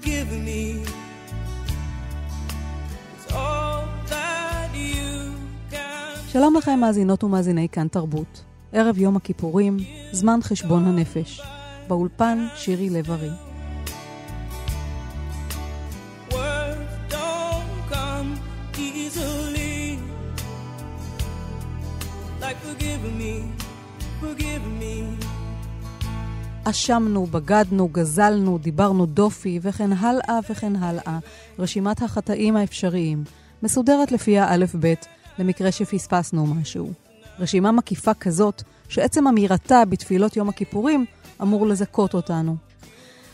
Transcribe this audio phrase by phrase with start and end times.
[0.00, 0.90] Forgive me.
[6.28, 8.44] שלום לכם מאזינות ומאזיני כאן תרבות.
[8.72, 9.76] ערב יום הכיפורים,
[10.12, 11.40] זמן חשבון הנפש.
[11.88, 13.49] באולפן שירי לב-ארי.
[26.80, 31.18] אשמנו, בגדנו, גזלנו, דיברנו דופי, וכן הלאה וכן הלאה.
[31.58, 33.24] רשימת החטאים האפשריים,
[33.62, 35.06] מסודרת לפי האלף-בית,
[35.38, 36.92] למקרה שפספסנו משהו.
[37.38, 41.04] רשימה מקיפה כזאת, שעצם אמירתה בתפילות יום הכיפורים
[41.42, 42.56] אמור לזכות אותנו.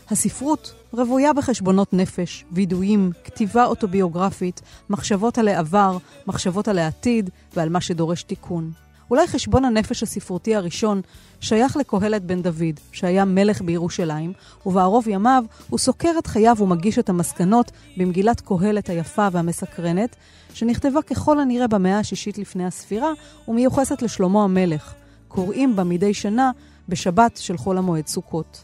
[0.09, 7.81] הספרות רוויה בחשבונות נפש, וידויים, כתיבה אוטוביוגרפית, מחשבות על העבר, מחשבות על העתיד ועל מה
[7.81, 8.71] שדורש תיקון.
[9.11, 11.01] אולי חשבון הנפש הספרותי הראשון
[11.39, 14.33] שייך לקהלת בן דוד, שהיה מלך בירושלים,
[14.65, 20.15] ובערוב ימיו הוא סוקר את חייו ומגיש את המסקנות במגילת קהלת היפה והמסקרנת,
[20.53, 23.11] שנכתבה ככל הנראה במאה השישית לפני הספירה,
[23.47, 24.93] ומיוחסת לשלמה המלך.
[25.27, 26.51] קוראים בה מדי שנה
[26.89, 28.61] בשבת של חול המועד סוכות.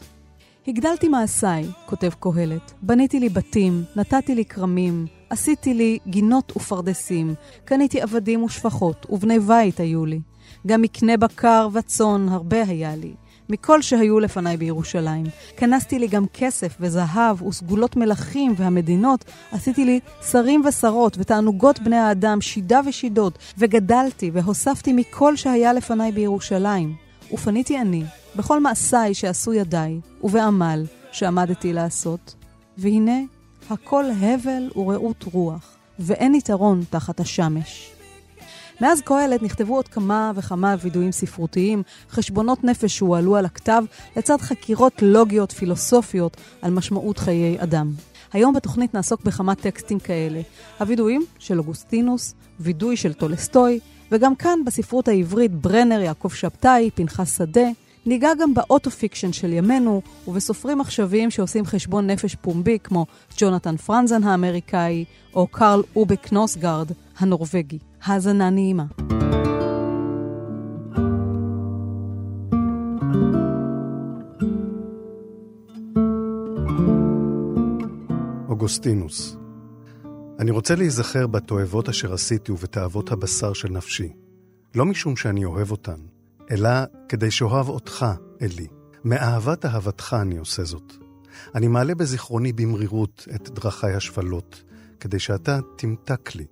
[0.66, 8.00] הגדלתי מעשיי, כותב קהלת, בניתי לי בתים, נתתי לי כרמים, עשיתי לי גינות ופרדסים, קניתי
[8.00, 10.20] עבדים ושפחות, ובני בית היו לי.
[10.66, 13.14] גם מקנה בקר וצאן הרבה היה לי,
[13.48, 15.26] מכל שהיו לפניי בירושלים.
[15.56, 22.40] כנסתי לי גם כסף וזהב וסגולות מלכים והמדינות, עשיתי לי שרים ושרות ותענוגות בני האדם,
[22.40, 26.94] שידה ושידות, וגדלתי והוספתי מכל שהיה לפניי בירושלים.
[27.32, 28.04] ופניתי אני,
[28.36, 32.34] בכל מעשיי שעשו ידיי, ובעמל שעמדתי לעשות.
[32.78, 33.20] והנה,
[33.70, 37.90] הכל הבל ורעות רוח, ואין יתרון תחת השמש.
[38.80, 43.84] מאז קהלת נכתבו עוד כמה וכמה וידויים ספרותיים, חשבונות נפש שהועלו על הכתב,
[44.16, 47.92] לצד חקירות לוגיות פילוסופיות על משמעות חיי אדם.
[48.32, 50.40] היום בתוכנית נעסוק בכמה טקסטים כאלה.
[50.80, 53.80] הווידויים של אוגוסטינוס, וידוי של טולסטוי,
[54.12, 57.68] וגם כאן בספרות העברית ברנר, יעקב שבתאי, פנחס שדה.
[58.06, 63.06] ניגע גם ב auto-fiction של ימינו, ובסופרים עכשוויים שעושים חשבון נפש פומבי, כמו
[63.38, 65.04] ג'ונתן פרנזן האמריקאי,
[65.34, 67.78] או קרל אובה קנאוסגורד הנורבגי.
[68.04, 68.84] האזנה נעימה.
[78.48, 79.36] אוגוסטינוס.
[80.38, 84.12] אני רוצה להיזכר בתועבות אשר עשיתי ובתאוות הבשר של נפשי.
[84.74, 85.98] לא משום שאני אוהב אותן,
[86.50, 86.70] אלא
[87.08, 88.06] כדי שאוהב אותך,
[88.42, 88.66] אלי.
[89.04, 90.92] מאהבת אהבתך אני עושה זאת.
[91.54, 94.62] אני מעלה בזיכרוני במרירות את דרכיי השפלות,
[95.00, 96.46] כדי שאתה תמתק לי.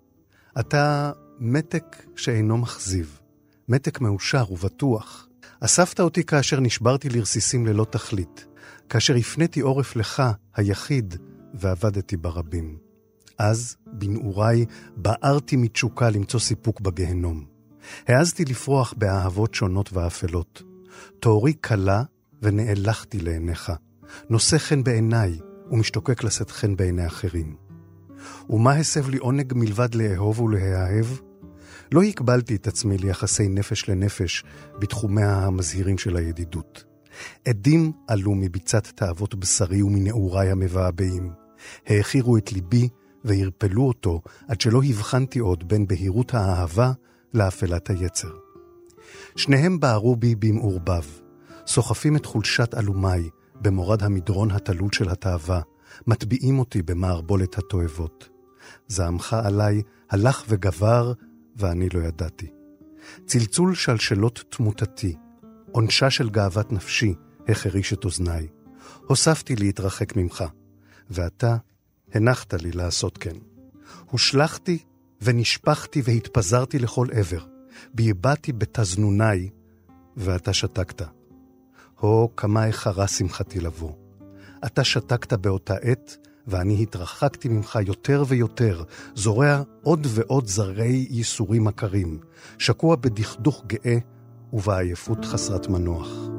[0.60, 3.20] אתה מתק שאינו מכזיב,
[3.68, 5.28] מתק מאושר ובטוח.
[5.60, 8.46] אספת אותי כאשר נשברתי לרסיסים ללא תכלית,
[8.88, 10.22] כאשר הפניתי עורף לך,
[10.56, 11.14] היחיד,
[11.54, 12.78] ועבדתי ברבים.
[13.38, 14.64] אז, בנעוריי,
[14.96, 17.51] בערתי מתשוקה למצוא סיפוק בגיהנום.
[18.08, 20.62] העזתי לפרוח באהבות שונות ואפלות.
[21.20, 22.02] תאורי קלה
[22.42, 23.72] ונאלחתי לעיניך.
[24.30, 25.38] נושא חן בעיניי
[25.70, 27.56] ומשתוקק לשאת חן בעיני אחרים.
[28.50, 31.06] ומה הסב לי עונג מלבד לאהוב ולהאהב?
[31.92, 34.44] לא הקבלתי את עצמי ליחסי נפש לנפש
[34.78, 36.84] בתחומיה המזהירים של הידידות.
[37.48, 41.32] עדים עלו מביצת תאוות בשרי ומנעוריי המבעבעים.
[41.86, 42.88] העכירו את ליבי
[43.24, 46.92] וערפלו אותו עד שלא הבחנתי עוד בין בהירות האהבה
[47.34, 48.32] לאפלת היצר.
[49.36, 51.04] שניהם בערו בי במעורבב,
[51.66, 53.28] סוחפים את חולשת אלומיי
[53.60, 55.60] במורד המדרון התלול של התאווה,
[56.06, 58.28] מטביעים אותי במערבולת התועבות.
[58.88, 61.12] זעמך עליי הלך וגבר,
[61.56, 62.50] ואני לא ידעתי.
[63.26, 65.16] צלצול שלשלות תמותתי,
[65.72, 67.14] עונשה של גאוות נפשי,
[67.48, 68.48] החריש את אוזניי.
[69.06, 70.44] הוספתי להתרחק ממך,
[71.10, 71.56] ואתה
[72.14, 73.36] הנחת לי לעשות כן.
[74.10, 74.78] הושלכתי
[75.22, 77.44] ונשפכתי והתפזרתי לכל עבר.
[77.94, 79.48] בהבעתי בתזנוני,
[80.16, 81.02] ואתה שתקת.
[82.00, 83.92] הו, כמה איחרה שמחתי לבוא.
[84.66, 86.16] אתה שתקת באותה עת,
[86.46, 88.82] ואני התרחקתי ממך יותר ויותר,
[89.14, 92.18] זורע עוד ועוד זרי ייסורים עקרים,
[92.58, 93.98] שקוע בדכדוך גאה
[94.52, 96.31] ובעייפות חסרת מנוח.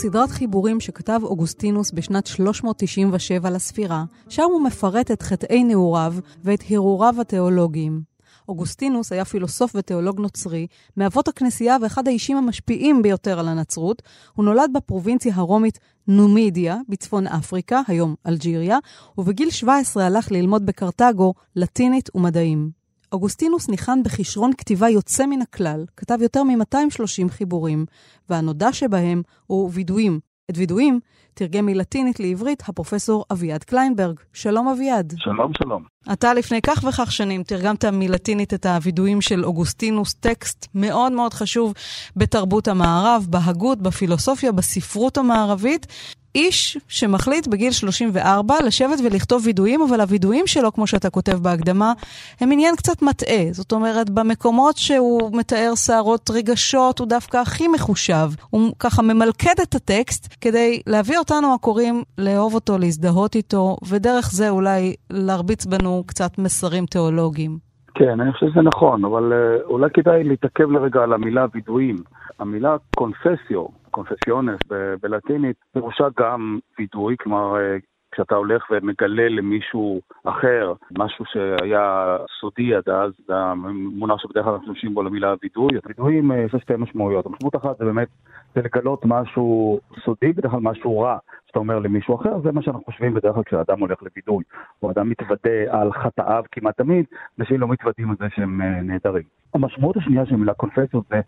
[0.00, 6.14] סדרת חיבורים שכתב אוגוסטינוס בשנת 397 לספירה, שם הוא מפרט את חטאי נעוריו
[6.44, 8.02] ואת הרהוריו התיאולוגיים.
[8.48, 10.66] אוגוסטינוס היה פילוסוף ותיאולוג נוצרי,
[10.96, 14.02] מאבות הכנסייה ואחד האישים המשפיעים ביותר על הנצרות.
[14.34, 15.78] הוא נולד בפרובינציה הרומית
[16.08, 18.78] נומידיה, בצפון אפריקה, היום אלג'יריה,
[19.18, 22.77] ובגיל 17 הלך ללמוד בקרתגו לטינית ומדעים.
[23.12, 27.86] אוגוסטינוס ניחן בכישרון כתיבה יוצא מן הכלל, כתב יותר מ-230 חיבורים,
[28.30, 30.20] והנודע שבהם הוא וידויים.
[30.50, 31.00] את וידויים
[31.34, 34.20] תרגם מלטינית לעברית הפרופסור אביעד קליינברג.
[34.32, 35.14] שלום אביעד.
[35.16, 35.82] שלום, שלום.
[36.12, 41.74] אתה לפני כך וכך שנים תרגמת מלטינית את הווידויים של אוגוסטינוס, טקסט מאוד מאוד חשוב
[42.16, 45.86] בתרבות המערב, בהגות, בפילוסופיה, בספרות המערבית.
[46.34, 51.92] איש שמחליט בגיל 34 לשבת ולכתוב וידויים, אבל הווידויים שלו, כמו שאתה כותב בהקדמה,
[52.40, 53.52] הם עניין קצת מטעה.
[53.52, 58.28] זאת אומרת, במקומות שהוא מתאר סערות רגשות, הוא דווקא הכי מחושב.
[58.50, 64.50] הוא ככה ממלכד את הטקסט כדי להביא אותנו הקוראים לאהוב אותו, להזדהות איתו, ודרך זה
[64.50, 67.68] אולי להרביץ בנו קצת מסרים תיאולוגיים.
[67.94, 71.96] כן, אני חושב שזה נכון, אבל uh, אולי כדאי להתעכב לרגע על המילה וידויים.
[72.38, 74.60] המילה קונפסיו, קונפסיונס
[75.02, 77.76] בלטינית, פירושה גם וידוי, כלומר אה,
[78.12, 84.72] כשאתה הולך ומגלה למישהו אחר משהו שהיה סודי עד אז, זה המונח שבדרך כלל אנחנו
[84.72, 85.68] משתמשים בו למילה וידוי.
[85.82, 87.26] הווידויים יש לה שתי משמעויות.
[87.26, 88.08] המשמעות אחת זה באמת,
[88.54, 92.84] זה לגלות משהו סודי, בדרך כלל משהו רע, שאתה אומר למישהו אחר, זה מה שאנחנו
[92.84, 94.44] חושבים בדרך כלל כשאדם הולך לוידוי,
[94.82, 97.04] או אדם מתוודה על חטאיו כמעט תמיד,
[97.40, 99.24] אנשים לא מתוודעים על זה שהם אה, נהדרים.
[99.54, 101.20] המשמעות השנייה של המילה קונפסיות זה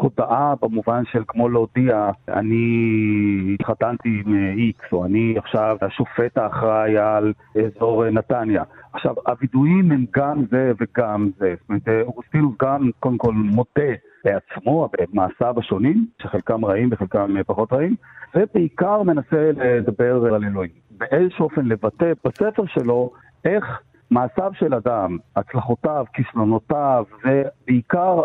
[0.00, 7.32] הודעה במובן של כמו להודיע, אני התחתנתי עם איקס, או אני עכשיו השופט האחראי על
[7.66, 8.62] אזור נתניה.
[8.92, 11.54] עכשיו, הווידויים הם גם זה וגם זה.
[11.60, 13.92] זאת אומרת, אוגוסטינוס גם קודם כל מודה
[14.24, 17.94] בעצמו, במעשיו השונים, שחלקם רעים וחלקם פחות רעים,
[18.34, 20.70] ובעיקר מנסה לדבר על אלוהים.
[20.98, 23.10] באיזשהו אופן לבטא בספר שלו
[23.44, 28.22] איך מעשיו של אדם, הצלחותיו, כישלונותיו, ובעיקר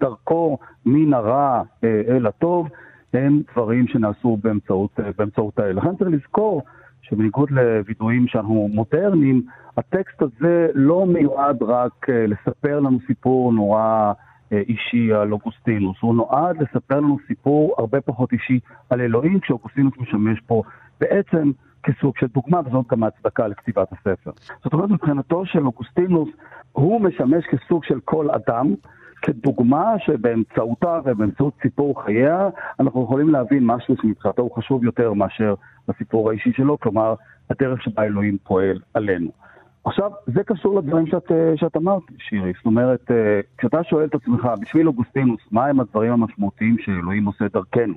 [0.00, 2.68] דרכו מן הרע אה, אל הטוב,
[3.12, 5.76] הם דברים שנעשו באמצעות, אה, באמצעות האל.
[5.76, 6.62] לכן צריך לזכור
[7.02, 9.42] שבניגוד לווידויים שאנחנו מודרניים,
[9.76, 14.12] הטקסט הזה לא מיועד רק אה, לספר לנו סיפור נורא
[14.52, 18.60] אישי על אוגוסטינוס, הוא נועד לספר לנו סיפור הרבה פחות אישי
[18.90, 20.62] על אלוהים, כשאוגוסטינוס משמש פה
[21.00, 21.50] בעצם
[21.82, 24.30] כסוג של דוגמה, וזאת גם ההצדקה לכתיבת הספר.
[24.64, 26.28] זאת אומרת, מבחינתו של אוגוסטינוס,
[26.72, 28.74] הוא משמש כסוג של כל אדם,
[29.22, 32.48] כדוגמה שבאמצעותה ובאמצעות סיפור חייה,
[32.80, 35.54] אנחנו יכולים להבין משהו שמבחינתו הוא חשוב יותר מאשר
[35.88, 37.14] הסיפור האישי שלו, כלומר,
[37.50, 39.30] הדרך שבה אלוהים פועל עלינו.
[39.84, 42.52] עכשיו, זה קשור לדברים שאת, שאת אמרת, שירי.
[42.56, 43.10] זאת אומרת,
[43.58, 47.94] כשאתה שואל את עצמך, בשביל אוגוסטינוס, מהם הדברים המשמעותיים שאלוהים עושה דרכנו?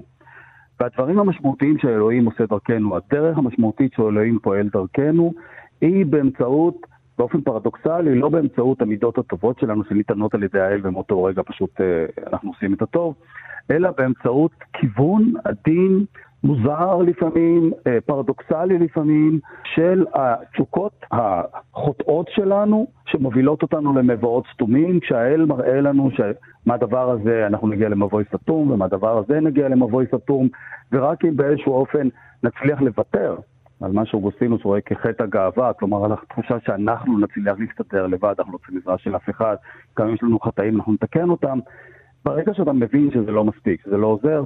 [0.80, 5.34] והדברים המשמעותיים שאלוהים עושה דרכנו, הדרך המשמעותית שאלוהים פועל דרכנו,
[5.82, 11.42] היא באמצעות, באופן פרדוקסלי, לא באמצעות המידות הטובות שלנו שניתנות על ידי האל ומאותו רגע
[11.46, 13.16] פשוט אה, אנחנו עושים את הטוב,
[13.72, 16.06] אלא באמצעות כיוון עדין,
[16.44, 19.40] מוזר לפעמים, אה, פרדוקסלי לפעמים,
[19.76, 27.90] של התשוקות החוטאות שלנו, שמובילות אותנו למבואות סתומים, כשהאל מראה לנו שמהדבר הזה אנחנו נגיע
[27.90, 30.48] למבוי סתום, ומהדבר הזה נגיע למבוי סתום,
[30.92, 32.08] ורק אם באיזשהו אופן
[32.44, 33.36] נצליח לוותר
[33.82, 38.58] על מה שאוגוסטינוס רואה כחטא הגאווה, כלומר על התחושה שאנחנו נצליח להסתדר לבד, אנחנו לא
[38.58, 39.56] צריכים עזרה של אף אחד,
[40.00, 41.60] גם אם יש לנו חטאים אנחנו נתקן אותם.
[42.26, 44.44] ברגע שאתה מבין שזה לא מספיק, שזה לא עוזר,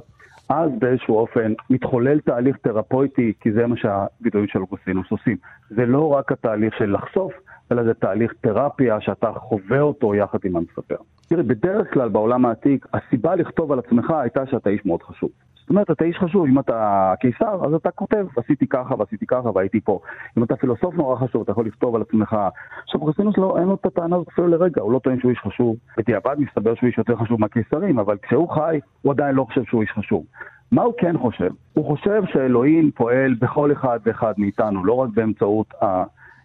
[0.48, 5.36] אז באיזשהו אופן מתחולל תהליך תרפויטי, כי זה מה שהווידואים של אוגוסטינוס עושים.
[5.70, 7.32] זה לא רק התהליך של לחשוף,
[7.72, 10.96] אלא זה תהליך תרפיה שאתה חווה אותו יחד עם המספר.
[11.28, 15.30] תראה, בדרך כלל בעולם העתיק, הסיבה לכתוב על עצמך הייתה שאתה איש מאוד חשוב.
[15.64, 19.50] זאת אומרת, אתה איש חשוב, אם אתה קיסר, אז אתה כותב, עשיתי ככה ועשיתי ככה
[19.54, 20.00] והייתי פה.
[20.38, 22.36] אם אתה פילוסוף נורא חשוב, אתה יכול לכתוב על עצמך.
[22.82, 25.38] עכשיו, אוגוסטינוס לא, אין לו את הטענה הזאת אפילו לרגע, הוא לא טוען שהוא איש
[25.38, 25.76] חשוב.
[25.98, 29.82] בדיעבד מסתבר שהוא איש יותר חשוב מהקיסרים, אבל כשהוא חי, הוא עדיין לא חושב שהוא
[29.82, 30.24] איש חשוב.
[30.72, 31.50] מה הוא כן חושב?
[31.72, 35.74] הוא חושב שאלוהים פועל בכל אחד ואחד מאיתנו, לא רק באמצעות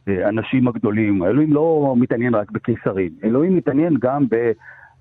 [0.08, 1.24] האנשים הגדולים.
[1.24, 4.26] אלוהים לא מתעניין רק בקיסרים, אלוהים מתעניין גם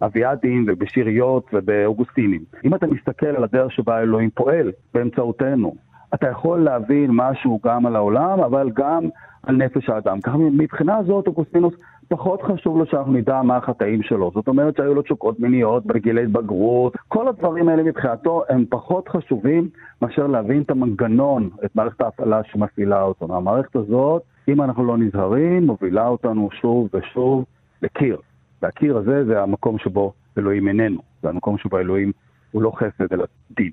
[0.01, 2.41] באביעדים ובשיריות ובאוגוסטינים.
[2.65, 5.75] אם אתה מסתכל על הדרך שבה אלוהים פועל באמצעותנו,
[6.15, 9.03] אתה יכול להבין משהו גם על העולם, אבל גם
[9.43, 10.21] על נפש האדם.
[10.21, 11.75] ככה מבחינה זאת, אוגוסטינוס
[12.09, 14.31] פחות חשוב לו שאנחנו נדע מה החטאים שלו.
[14.35, 19.69] זאת אומרת שהיו לו תשוקות מיניות בגילי התבגרות, כל הדברים האלה מבחינתו הם פחות חשובים
[20.03, 23.37] מאשר להבין את המנגנון, את מערכת ההפעלה שמפעילה אותו.
[23.37, 27.45] המערכת הזאת, אם אנחנו לא נזהרים, מובילה אותנו שוב ושוב
[27.83, 28.17] לקיר.
[28.63, 32.13] והקיר הזה זה המקום שבו אלוהים איננו, זה המקום שבו אלוהים
[32.53, 33.71] הוא לא חסד אלא דין.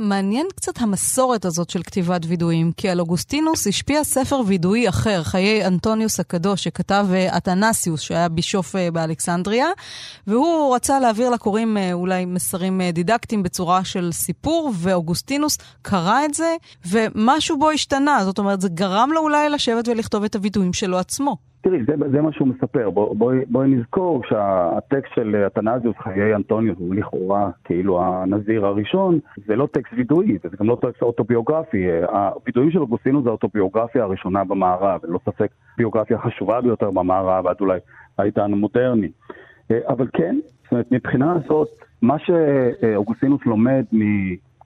[0.00, 5.66] מעניין קצת המסורת הזאת של כתיבת וידויים, כי על אוגוסטינוס השפיע ספר וידואי אחר, חיי
[5.66, 9.66] אנטוניוס הקדוש, שכתב אה, אתנסיוס, שהיה בישוף אה, באלכסנדריה,
[10.26, 16.56] והוא רצה להעביר לקוראים אה, אולי מסרים דידקטיים בצורה של סיפור, ואוגוסטינוס קרא את זה,
[16.88, 18.24] ומשהו בו השתנה.
[18.24, 21.49] זאת אומרת, זה גרם לו אולי לשבת ולכתוב את הווידויים שלו עצמו.
[21.62, 22.90] תראי, זה, זה מה שהוא מספר.
[22.90, 29.56] בואי בוא, בוא נזכור שהטקסט של אתנזיוס, חיי אנטוניוס, הוא לכאורה כאילו הנזיר הראשון, זה
[29.56, 31.86] לא טקסט וידואי, זה גם לא טקסט אוטוביוגרפי.
[32.02, 37.78] הווידויים של אוגוסטינוס זה האוטוביוגרפיה הראשונה במערב, ללא ספק ביוגרפיה חשובה ביותר במערב, עד אולי
[38.18, 39.10] העידן המודרני.
[39.88, 41.68] אבל כן, זאת אומרת, מבחינה הזאת,
[42.02, 43.84] מה שאוגוסטינוס לומד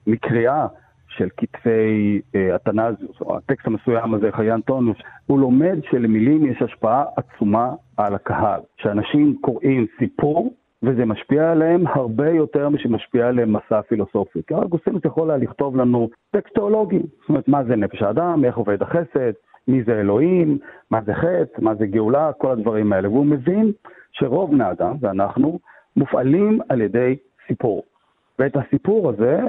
[0.07, 0.67] מקריאה
[1.17, 7.03] של כתבי אה, אתנזיוס, או הטקסט המסוים הזה, חיי אנטוניוס, הוא לומד שלמילים יש השפעה
[7.15, 8.59] עצומה על הקהל.
[8.77, 10.53] שאנשים קוראים סיפור,
[10.83, 14.39] וזה משפיע עליהם הרבה יותר משמשפיע עליהם מסע פילוסופי.
[14.47, 18.57] כי אגוסטינוס יכול היה לכתוב לנו טקסט תיאולוגי, זאת אומרת, מה זה נפש האדם, איך
[18.57, 19.31] עובד החסד,
[19.67, 20.57] מי זה אלוהים,
[20.91, 23.09] מה זה חטא, מה זה גאולה, כל הדברים האלה.
[23.09, 23.71] והוא מבין
[24.11, 25.59] שרוב בני אדם, ואנחנו,
[25.97, 27.15] מופעלים על ידי
[27.47, 27.83] סיפור.
[28.39, 29.39] ואת הסיפור הזה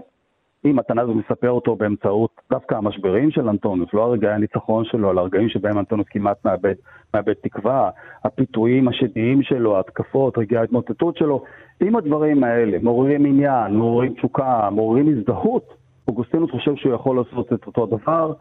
[0.66, 5.48] אם התנ"ך מספר אותו באמצעות דווקא המשברים של אנטונוס, לא הרגעי הניצחון שלו, אלא הרגעים
[5.48, 6.74] שבהם אנטונוס כמעט מאבד,
[7.14, 7.90] מאבד תקווה,
[8.24, 11.44] הפיתויים השדיים שלו, ההתקפות, רגעי ההתמוטטות שלו,
[11.82, 15.74] אם הדברים האלה מעוררים עניין, מעוררים תשוקה, מעוררים הזדהות,
[16.08, 18.32] אוגוסטינוס חושב שהוא יכול לעשות את אותו דבר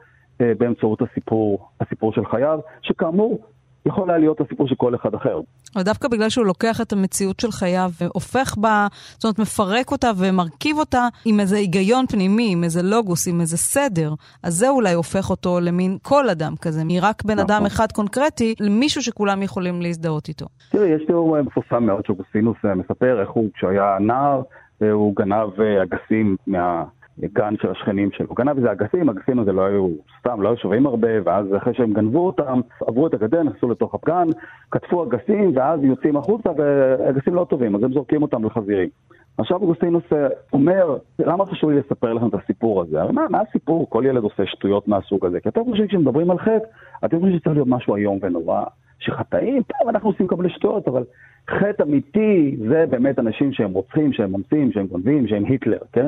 [0.42, 3.46] אה, באמצעות הסיפור, הסיפור של חייו, שכאמור,
[3.86, 5.40] יכול היה להיות הסיפור של כל אחד אחר.
[5.76, 10.12] אבל דווקא בגלל שהוא לוקח את המציאות של חייו והופך בה, זאת אומרת, מפרק אותה
[10.18, 14.14] ומרכיב אותה עם איזה היגיון פנימי, עם איזה לוגוס, עם איזה סדר,
[14.44, 17.46] אז זה אולי הופך אותו למין כל אדם כזה, מרק בן נכון.
[17.46, 20.46] אדם אחד קונקרטי, למישהו שכולם יכולים להזדהות איתו.
[20.72, 24.42] תראי, יש תיאור מפורסם מאוד שאוגוסטינוס אה, מספר איך הוא, כשהיה נער,
[24.82, 26.84] אה, הוא גנב אה, אגסים מה...
[27.20, 28.34] גן של השכנים שלו.
[28.34, 31.94] גנב איזה אגסים, האגסים הזה לא היו סתם, לא היו שווים הרבה, ואז אחרי שהם
[31.94, 34.28] גנבו אותם, עברו את הגדר, נכנסו לתוך הפגן,
[34.70, 38.90] קטפו אגסים, ואז יוצאים החוצה, ואגסים לא טובים, אז הם זורקים אותם לחזירים.
[39.38, 43.02] עכשיו אוגוסטינוס אה, אומר, למה חשוב לי לספר לכם את הסיפור הזה?
[43.02, 43.90] הרי מה, מה הסיפור?
[43.90, 45.40] כל ילד עושה שטויות מהסוג הזה.
[45.40, 46.66] כי אתם חושבים כשמדברים על חטא,
[47.06, 48.64] אתם חושבים שצריך להיות משהו איום ונורא.
[49.00, 51.04] שחטאים, טוב, אנחנו עושים כל שטויות, אבל
[51.50, 56.08] חטא אמיתי זה באמת אנשים שהם רוצחים, שהם ממציאים, שהם גונבים, שהם היטלר, כן?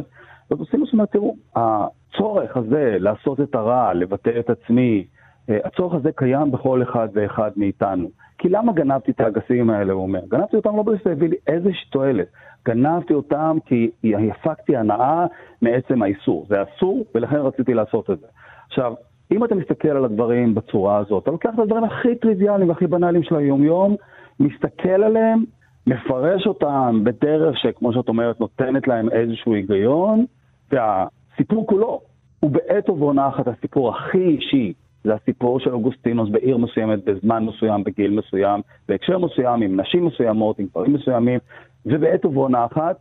[0.51, 5.05] אז עושים אומרת, תראו, הצורך הזה לעשות את הרע, לבטא את עצמי,
[5.49, 8.09] אה, הצורך הזה קיים בכל אחד ואחד מאיתנו.
[8.37, 10.19] כי למה גנבתי את האגסים האלה, הוא אומר?
[10.27, 12.27] גנבתי אותם לא בגלל שזה הביא לי איזושהי תועלת.
[12.65, 13.91] גנבתי אותם כי
[14.31, 15.25] הפקתי הנאה
[15.61, 16.45] מעצם האיסור.
[16.49, 18.27] זה אסור, ולכן רציתי לעשות את זה.
[18.67, 18.93] עכשיו,
[19.31, 23.23] אם אתה מסתכל על הדברים בצורה הזאת, אתה לוקח את הדברים הכי טריוויאליים והכי בנאליים
[23.23, 23.95] של היום-יום,
[24.39, 25.43] מסתכל עליהם,
[25.87, 30.25] מפרש אותם בדרך שכמו שאת אומרת, נותנת להם איזשהו היגיון,
[30.71, 32.01] והסיפור כולו
[32.39, 34.73] הוא בעת ובעונה אחת הסיפור הכי אישי.
[35.03, 40.59] זה הסיפור של אוגוסטינוס בעיר מסוימת, בזמן מסוים, בגיל מסוים, בהקשר מסוים, עם נשים מסוימות,
[40.59, 41.39] עם דברים מסוימים,
[41.85, 42.97] ובעת ובעונה אחת,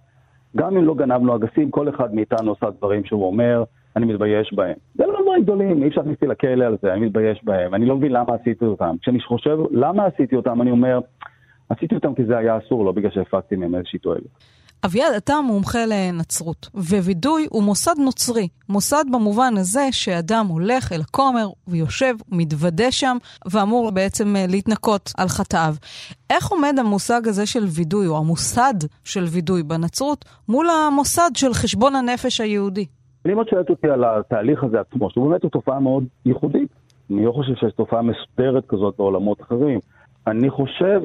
[0.56, 3.64] גם אם לא גנבנו אגסים, כל אחד מאיתנו עושה דברים שהוא אומר,
[3.96, 4.74] אני מתבייש בהם.
[4.94, 7.86] זה לא דברים גדולים, אי אפשר להכניס אותי לכלא על זה, אני מתבייש בהם, אני
[7.86, 8.96] לא מבין למה עשיתי אותם.
[9.02, 11.00] כשאני חושב למה עשיתי אותם, אני אומר,
[11.68, 14.22] עשיתי אותם כי זה היה אסור, לא בגלל שהפקתי מהם איזושהי תועלת.
[14.86, 18.48] אביעד, אתה מומחה לנצרות, ווידוי הוא מוסד נוצרי.
[18.68, 23.16] מוסד במובן הזה שאדם הולך אל הכומר ויושב, מתוודה שם,
[23.52, 25.74] ואמור בעצם אה, להתנקות על חטאיו.
[26.30, 28.74] איך עומד המושג הזה של וידוי, או המוסד
[29.04, 32.86] של וידוי בנצרות, מול המוסד של חשבון הנפש היהודי?
[33.28, 36.68] אם את שואלת אותי על התהליך הזה עצמו, שהוא באמת תופעה מאוד ייחודית.
[37.10, 39.78] אני לא חושב שיש תופעה מסודרת כזאת בעולמות אחרים.
[40.26, 41.00] אני חושב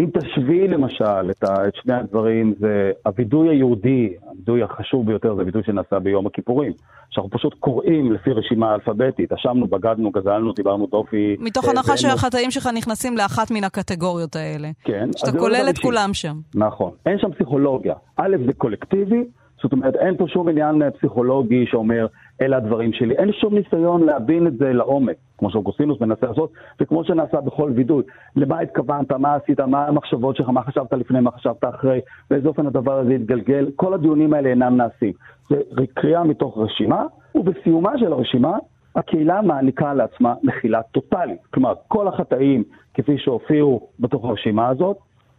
[0.00, 5.40] אם תשווי למשל את, ה, את שני הדברים, זה הווידוי היהודי, הווידוי החשוב ביותר זה
[5.40, 6.72] הווידוי שנעשה ביום הכיפורים.
[7.10, 11.36] שאנחנו פשוט קוראים לפי רשימה אלפביתית, אשמנו, בגדנו, גזלנו, דיברנו דופי.
[11.40, 14.68] מתוך הנחה שהחטאים שלך נכנסים לאחת מן הקטגוריות האלה.
[14.84, 15.08] כן.
[15.16, 16.36] שאתה כולל את כולם שם.
[16.54, 16.90] נכון.
[17.06, 17.94] אין שם פסיכולוגיה.
[18.16, 19.24] א', זה קולקטיבי,
[19.62, 22.06] זאת אומרת, אין פה שום עניין פסיכולוגי שאומר,
[22.42, 23.14] אלה הדברים שלי.
[23.14, 28.02] אין שום ניסיון להבין את זה לעומק, כמו שאוגוסטינוס מנסה לעשות, וכמו שנעשה בכל וידוי.
[28.36, 32.00] למה התכוונת, מה עשית, מה המחשבות שלך, מה חשבת לפני, מה חשבת אחרי,
[32.30, 33.70] באיזה אופן הדבר הזה יתגלגל.
[33.76, 35.12] כל הדיונים האלה אינם נעשים.
[35.50, 38.58] זה קריאה מתוך רשימה, ובסיומה של הרשימה,
[38.96, 41.40] הקהילה מעניקה לעצמה מחילה טוטאלית.
[41.54, 42.64] כלומר, כל החטאים,
[42.94, 44.96] כפי שהופיעו בתוך הרשימה הזאת,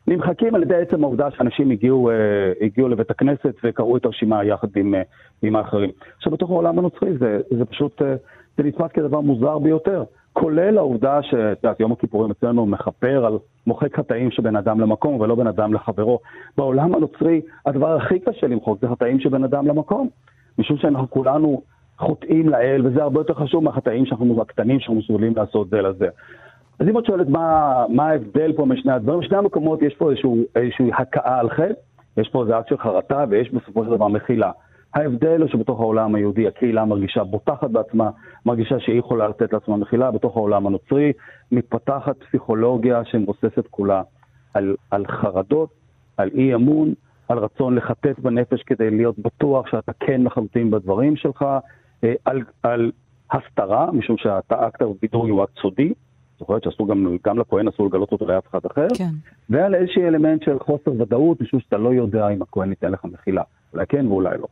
[0.08, 2.16] נמחקים על ידי עצם העובדה שאנשים הגיעו, אה,
[2.62, 5.02] הגיעו לבית הכנסת וקראו את הרשימה יחד עם, אה,
[5.42, 5.90] עם האחרים.
[6.18, 8.16] עכשיו, בתוך העולם הנוצרי זה, זה פשוט, אה,
[8.58, 10.04] זה נתפס כדבר מוזר ביותר.
[10.34, 15.36] כולל העובדה שאת יודעת, יום הכיפורים אצלנו מכפר על מוחק חטאים שבין אדם למקום ולא
[15.36, 16.20] בין אדם לחברו.
[16.58, 20.10] בעולם הנוצרי, הדבר הכי קשה למחוק זה חטאים שבין אדם למקום.
[20.58, 21.62] משום שאנחנו כולנו
[21.98, 26.08] חוטאים לאל, וזה הרבה יותר חשוב מהחטאים שאנחנו, הקטנים שאנחנו מסוגלים לעשות זה לזה.
[26.82, 30.38] אז אם את שואלת מה, מה ההבדל פה משני הדברים, בשני המקומות יש פה איזשהו,
[30.56, 31.74] איזושהי הכאה על חטא,
[32.18, 34.52] יש פה איזה אקט של חרטה ויש בסופו של דבר מחילה.
[34.94, 38.10] ההבדל הוא שבתוך העולם היהודי הקהילה מרגישה בוטחת בעצמה,
[38.46, 41.14] מרגישה שהיא יכולה לתת לעצמה מחילה, בתוך העולם הנוצרי
[41.52, 44.02] מתפתחת פסיכולוגיה שמבוססת כולה
[44.54, 45.70] על, על חרדות,
[46.18, 46.94] על אי אמון,
[47.28, 51.46] על רצון לחטט בנפש כדי להיות בטוח שאתה כן לחלוטין בדברים שלך,
[52.04, 52.92] אה, על, על
[53.32, 55.94] הסתרה, משום שהאקט הווידוי הוא אקט סודי,
[56.42, 59.14] זוכרת שאסור גם, גם לכהן אסור לגלות אותו לאף אחד אחר, כן.
[59.50, 63.44] ועל איזשהו אלמנט של חוסר ודאות, משום שאתה לא יודע אם הכהן ייתן לך מחילה.
[63.74, 64.48] אולי כן ואולי לא.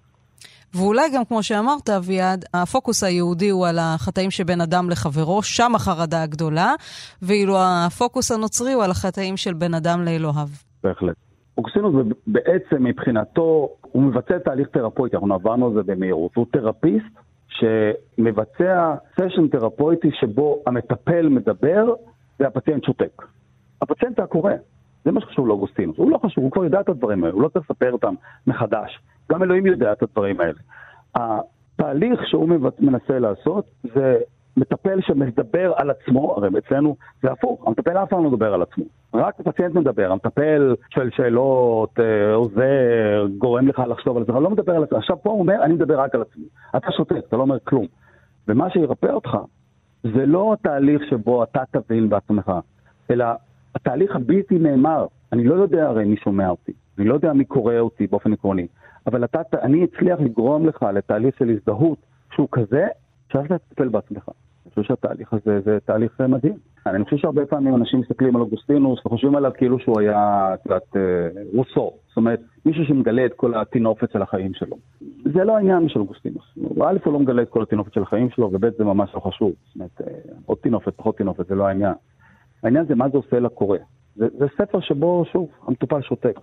[0.74, 6.24] ואולי גם, כמו שאמרת, אביעד, הפוקוס היהודי הוא על החטאים שבין אדם לחברו, שם החרדה
[6.24, 6.74] הגדולה,
[7.22, 10.48] ואילו הפוקוס הנוצרי הוא על החטאים של בין אדם לאלוהיו.
[10.84, 11.16] בהחלט.
[11.58, 11.96] אוגוסטינוס
[12.28, 16.36] בעצם מבחינתו, הוא מבצע תהליך תרפויטי, אנחנו עברנו על זה במהירות.
[16.36, 17.16] הוא תרפיסט
[17.60, 21.94] שמבצע סשן תרפויטי שבו המטפל מדבר
[22.40, 23.22] והפציינט שותק.
[23.82, 24.54] הפציינט הקורא,
[25.06, 25.98] זה מה שחשוב לאוגוסטינוס.
[25.98, 28.14] הוא לא חשוב, הוא כבר יודע את הדברים האלה, הוא לא צריך לספר אותם
[28.48, 29.00] מחדש.
[29.32, 30.60] גם אלוהים יודע את הדברים האלה.
[31.16, 32.50] התהליך שהוא
[32.80, 34.18] מנסה לעשות זה
[34.58, 38.84] מטפל שמדבר על עצמו, הרי אצלנו זה הפוך, המטפל אף פעם לא מדבר על עצמו.
[39.14, 44.76] רק הפציינט מדבר, המטפל שואל שאלות, אה, עוזר, גורם לך לחשוב על אבל לא מדבר
[44.76, 44.98] על עצמו.
[44.98, 46.46] עכשיו פה הוא אומר, אני מדבר רק על עצמי.
[46.78, 47.86] אתה שותק, אתה לא אומר כלום.
[48.48, 49.38] ומה שירפא אותך,
[50.04, 52.52] זה לא התהליך שבו אתה תבין בעצמך,
[53.12, 53.26] אלא
[53.76, 55.06] התהליך הבלתי נאמר.
[55.34, 58.68] אני לא יודע הרי מי שומע אותי, אני לא יודע מי קורא אותי באופן עקרוני,
[59.08, 61.98] אבל אתה, אני אצליח לגרום לך לתהליך של הזדהות
[62.32, 62.88] שהוא כזה,
[63.32, 64.30] שאתה תטפל בעצמך.
[64.66, 66.54] אני חושב שהתהליך הזה זה תהליך מדהים.
[66.86, 70.96] אני חושב שהרבה פעמים אנשים מסתכלים על אוגוסטינוס וחושבים עליו כאילו שהוא היה, את יודעת,
[70.96, 71.92] אה, רוסו.
[72.08, 74.78] זאת אומרת, מישהו שמגלה את כל הטינופת של החיים שלו.
[75.34, 76.44] זה לא העניין של אוגוסטינוס.
[76.82, 79.52] א', הוא לא מגלה את כל הטינופת של החיים שלו, וב', זה ממש לא חשוב.
[79.68, 80.14] זאת אומרת, אה,
[80.46, 81.94] עוד טינופת, פחות טינופת, זה לא העניין.
[82.64, 83.78] העניין זה מה זה עושה לקורא.
[84.16, 86.40] זה, זה ספר שבו, שוב, המטופל שותק.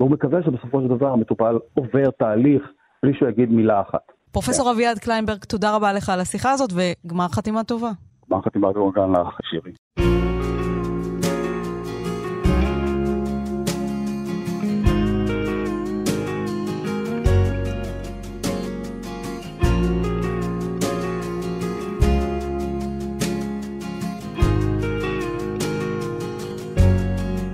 [0.00, 4.12] והוא מקווה שבסופו של דבר המטופל עובר תהליך בלי שהוא יגיד מילה אחת.
[4.32, 7.90] פרופסור אביעד קליינברג, תודה רבה לך על השיחה הזאת, וגמר חתימה טובה.
[8.30, 9.72] גמר חתימה טובה גם לך, שירי.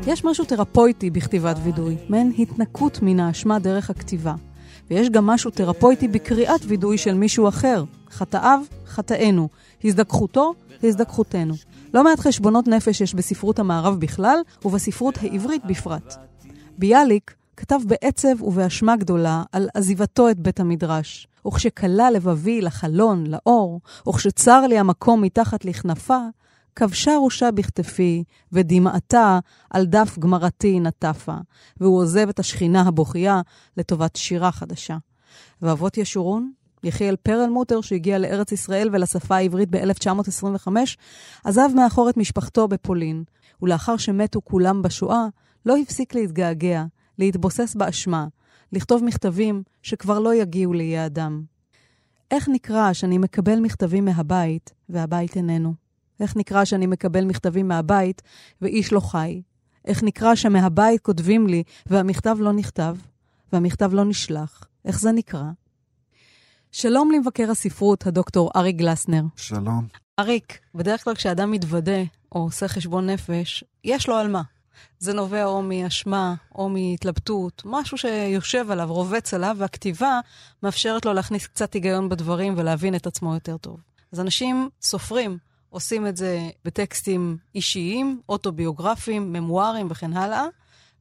[0.06, 4.34] יש משהו תרפויטי בכתיבת וידוי, מעין התנקות מן האשמה דרך הכתיבה.
[4.90, 7.84] ויש גם משהו תרפויטי בקריאת וידוי של מישהו אחר.
[8.10, 9.48] חטאיו, חטאינו.
[9.84, 11.54] הזדככותו, הזדככותנו.
[11.94, 16.14] לא מעט חשבונות נפש יש בספרות המערב בכלל, ובספרות העברית בפרט.
[16.78, 21.28] ביאליק כתב בעצב ובאשמה גדולה על עזיבתו את בית המדרש.
[21.46, 26.18] וכשכלה לבבי לחלון, לאור, וכשצר לי המקום מתחת לכנפה,
[26.76, 29.38] כבשה ראשה בכתפי, ודמעתה
[29.70, 31.36] על דף גמרתי נטפה,
[31.80, 33.40] והוא עוזב את השכינה הבוכייה
[33.76, 34.96] לטובת שירה חדשה.
[35.62, 36.52] ואבות ישורון,
[36.84, 40.68] יחיאל פרלמוטר, שהגיע לארץ ישראל ולשפה העברית ב-1925,
[41.44, 43.24] עזב מאחור את משפחתו בפולין,
[43.62, 45.26] ולאחר שמתו כולם בשואה,
[45.66, 46.84] לא הפסיק להתגעגע,
[47.18, 48.26] להתבוסס באשמה,
[48.72, 51.42] לכתוב מכתבים שכבר לא יגיעו ליעדם.
[52.30, 55.85] איך נקרא שאני מקבל מכתבים מהבית, והבית איננו?
[56.20, 58.22] איך נקרא שאני מקבל מכתבים מהבית
[58.60, 59.42] ואיש לא חי?
[59.84, 62.96] איך נקרא שמהבית כותבים לי והמכתב לא נכתב,
[63.52, 64.64] והמכתב לא נשלח?
[64.84, 65.44] איך זה נקרא?
[66.72, 69.22] שלום למבקר הספרות, הדוקטור אריק גלסנר.
[69.36, 69.86] שלום.
[70.18, 72.02] אריק, בדרך כלל כשאדם מתוודה
[72.32, 74.42] או עושה חשבון נפש, יש לו על מה.
[74.98, 80.20] זה נובע או מאשמה או מהתלבטות, משהו שיושב עליו, רובץ עליו, והכתיבה
[80.62, 83.80] מאפשרת לו להכניס קצת היגיון בדברים ולהבין את עצמו יותר טוב.
[84.12, 85.38] אז אנשים סופרים
[85.76, 90.46] עושים את זה בטקסטים אישיים, אוטוביוגרפיים, ממוארים וכן הלאה,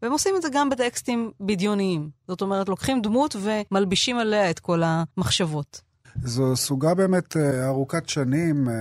[0.01, 2.09] והם עושים את זה גם בטקסטים בדיוניים.
[2.27, 5.81] זאת אומרת, לוקחים דמות ומלבישים עליה את כל המחשבות.
[6.23, 8.73] זו סוגה באמת אה, ארוכת שנים, אה,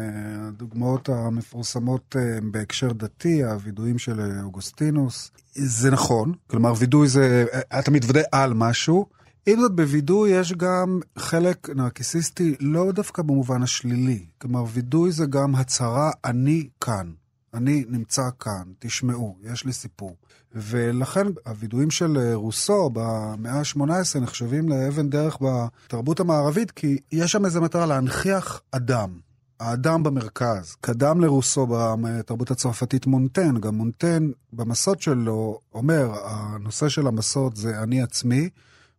[0.49, 5.31] הדוגמאות המפורסמות אה, בהקשר דתי, הווידויים של אוגוסטינוס.
[5.55, 7.45] זה נכון, כלומר וידוי זה,
[7.79, 9.07] אתה מתוודה על משהו.
[9.47, 14.27] עם זאת, בווידוי יש גם חלק נרקיסיסטי לא דווקא במובן השלילי.
[14.39, 17.13] כלומר, וידוי זה גם הצהרה, אני כאן.
[17.55, 20.17] אני נמצא כאן, תשמעו, יש לי סיפור.
[20.55, 27.45] ולכן הווידויים של אה, רוסו במאה ה-18 נחשבים לאבן דרך בתרבות המערבית, כי יש שם
[27.45, 29.11] איזו מטרה להנכיח אדם.
[29.61, 30.77] האדם במרכז.
[30.81, 38.03] קדם לרוסו בתרבות הצרפתית מונטן, גם מונטן במסות שלו אומר, הנושא של המסות זה אני
[38.03, 38.49] עצמי,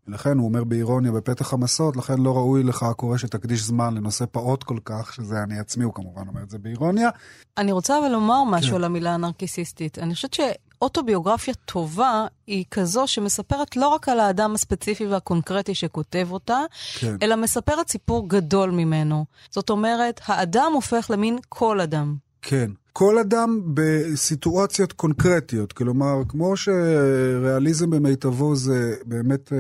[0.08, 4.64] ולכן הוא אומר באירוניה בפתח המסות, לכן לא ראוי לך הקורא שתקדיש זמן לנושא פעוט
[4.64, 7.10] כל כך, שזה אני עצמי, הוא כמובן אומר את זה באירוניה.
[7.58, 8.76] אני רוצה אבל לומר משהו כן.
[8.76, 10.00] על המילה הנרקיסיסטית.
[10.00, 16.60] אני חושבת שאוטוביוגרפיה טובה היא כזו שמספרת לא רק על האדם הספציפי והקונקרטי שכותב אותה,
[17.00, 17.16] כן.
[17.22, 19.26] אלא מספרת סיפור גדול ממנו.
[19.50, 22.16] זאת אומרת, האדם הופך למין כל אדם.
[22.42, 22.72] כן.
[22.98, 29.58] כל אדם בסיטואציות קונקרטיות, כלומר, כמו שריאליזם במיטבו זה באמת אה,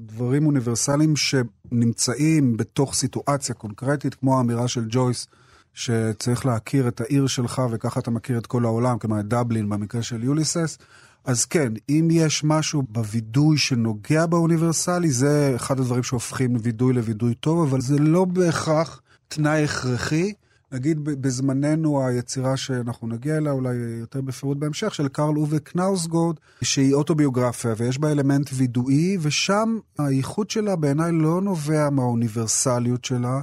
[0.00, 5.26] דברים אוניברסליים שנמצאים בתוך סיטואציה קונקרטית, כמו האמירה של ג'ויס,
[5.74, 10.02] שצריך להכיר את העיר שלך וככה אתה מכיר את כל העולם, כלומר את דבלין במקרה
[10.02, 10.78] של יוליסס.
[11.24, 17.68] אז כן, אם יש משהו בווידוי שנוגע באוניברסלי, זה אחד הדברים שהופכים וידוי לווידוי טוב,
[17.68, 20.32] אבל זה לא בהכרח תנאי הכרחי.
[20.72, 26.94] נגיד בזמננו היצירה שאנחנו נגיע אליה אולי יותר בפירוט בהמשך, של קרל אובה קנאוסגורד, שהיא
[26.94, 33.40] אוטוביוגרפיה ויש בה אלמנט וידואי, ושם הייחוד שלה בעיניי לא נובע מהאוניברסליות שלה,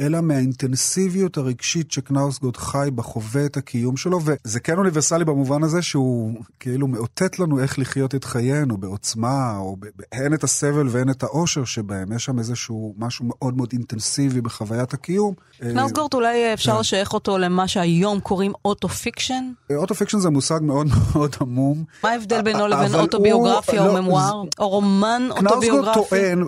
[0.00, 5.82] אלא מהאינטנסיביות הרגשית שקנאוסגורד חי בה, חווה את הקיום שלו, וזה כן אוניברסלי במובן הזה
[5.82, 9.76] שהוא כאילו מאותת לנו איך לחיות את חיינו בעוצמה, או
[10.12, 12.12] הן את הסבל והן את האושר שבהם.
[12.12, 15.34] יש שם איזשהו משהו מאוד מאוד אינטנסיבי בחוויית הקיום.
[15.58, 16.80] קנאוסגורד אולי אפשר כן.
[16.80, 19.52] לשייך אותו למה שהיום קוראים auto-fiction?
[19.76, 21.84] auto-fiction זה מושג מאוד מאוד עמום.
[22.02, 24.42] מה ההבדל בינו לבין אוטוביוגרפיה או לא, ממואר?
[24.58, 25.92] או רומן אוטוביוגרפי?
[25.92, 26.44] קנאוסגורד טוען,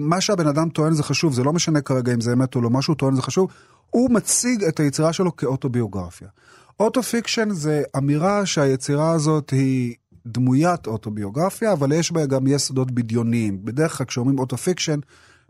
[0.00, 2.70] ומה שהבן אדם טוען זה חשוב, זה לא משנה כרגע אם זה אמת או לא,
[2.70, 3.50] מה שהוא טוען זה חשוב,
[3.90, 6.28] הוא מציג את היצירה שלו כאוטוביוגרפיה.
[6.80, 9.94] auto-fiction זה אמירה שהיצירה הזאת היא
[10.26, 13.64] דמוית אוטוביוגרפיה, אבל יש בה גם יסודות בדיוניים.
[13.64, 15.00] בדרך כלל כשאומרים auto-fiction,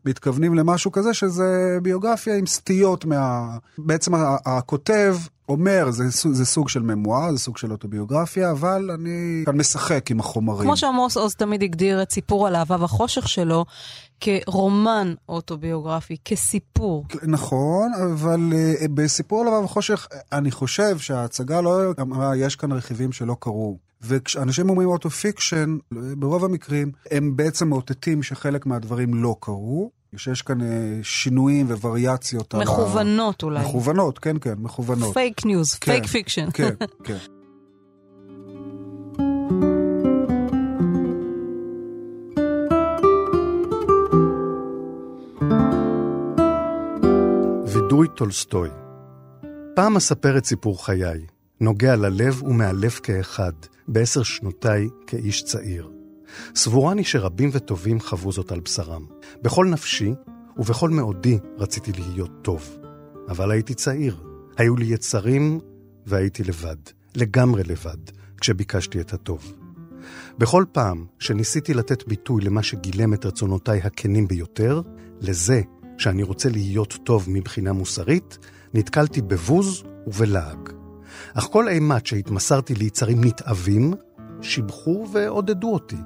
[0.05, 3.57] מתכוונים למשהו כזה שזה ביוגרפיה עם סטיות מה...
[3.79, 4.13] בעצם
[4.47, 5.17] הכותב
[5.49, 10.21] אומר, זה, זה סוג של ממואר, זה סוג של אוטוביוגרפיה, אבל אני כאן משחק עם
[10.21, 10.65] החומרים.
[10.65, 13.65] כמו שעמוס עוז תמיד הגדיר את סיפור על אהבה וחושך שלו,
[14.21, 17.05] כרומן אוטוביוגרפי, כסיפור.
[17.23, 23.13] נכון, אבל אה, בסיפור על אהבה וחושך, אני חושב שההצגה לא אמרה, יש כאן רכיבים
[23.13, 23.90] שלא קרו.
[24.03, 29.91] וכשאנשים אומרים auto-fiction, ברוב המקרים, הם בעצם מאותתים שחלק מהדברים לא קרו.
[30.17, 30.65] שיש כאן אה,
[31.03, 32.55] שינויים ווריאציות.
[32.55, 33.47] מכוונות ה...
[33.47, 33.61] אולי.
[33.61, 35.15] מכוונות, כן, כן, מכוונות.
[35.15, 36.51] fake news, fake fiction.
[36.51, 37.17] כן, כן.
[47.67, 48.69] וידוי טולסטוי.
[49.77, 51.27] פעם אספר את סיפור חיי,
[51.61, 53.53] נוגע ללב ומאלף כאחד,
[53.89, 55.91] בעשר שנותיי כאיש צעיר.
[56.55, 59.07] סבורני שרבים וטובים חוו זאת על בשרם.
[59.43, 60.15] בכל נפשי
[60.57, 62.79] ובכל מאודי רציתי להיות טוב.
[63.29, 64.23] אבל הייתי צעיר,
[64.57, 65.61] היו לי יצרים
[66.07, 66.77] והייתי לבד,
[67.15, 67.97] לגמרי לבד,
[68.41, 69.55] כשביקשתי את הטוב.
[70.39, 74.83] בכל פעם שניסיתי לתת ביטוי למה שגילם את רצונותיי הכנים ביותר,
[75.21, 75.63] לזה
[75.99, 78.39] שאני רוצה להיות טוב מבחינה מוסרית,
[78.75, 80.80] נתקלתי בבוז ובלעג.
[81.35, 83.95] אך כל אימת שהתמסרתי ליצרים נתעבים,
[84.43, 85.97] שיבחו ועודדו אותי.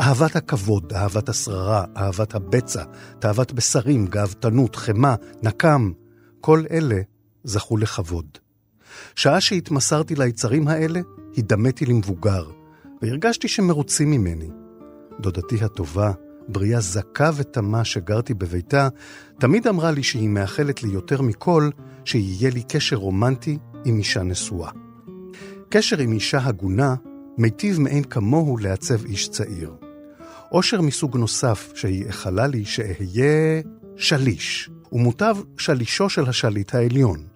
[0.00, 2.84] אהבת הכבוד, אהבת השררה, אהבת הבצע,
[3.18, 5.92] תאוות בשרים, גאוותנות, חמא, נקם,
[6.40, 7.00] כל אלה
[7.44, 8.26] זכו לכבוד.
[9.14, 11.00] שעה שהתמסרתי ליצרים האלה,
[11.36, 12.50] הידמתי למבוגר,
[13.02, 14.50] והרגשתי שמרוצים ממני.
[15.20, 16.12] דודתי הטובה,
[16.48, 18.88] בריאה זכה ותמה שגרתי בביתה,
[19.38, 21.70] תמיד אמרה לי שהיא מאחלת לי יותר מכל
[22.04, 24.70] שיהיה לי קשר רומנטי עם אישה נשואה.
[25.68, 26.94] קשר עם אישה הגונה
[27.38, 29.74] מיטיב מאין כמוהו לעצב איש צעיר.
[30.52, 33.62] אושר מסוג נוסף שהיא איחלה לי שאהיה
[33.96, 37.26] שליש, ומוטב שלישו של השליט העליון.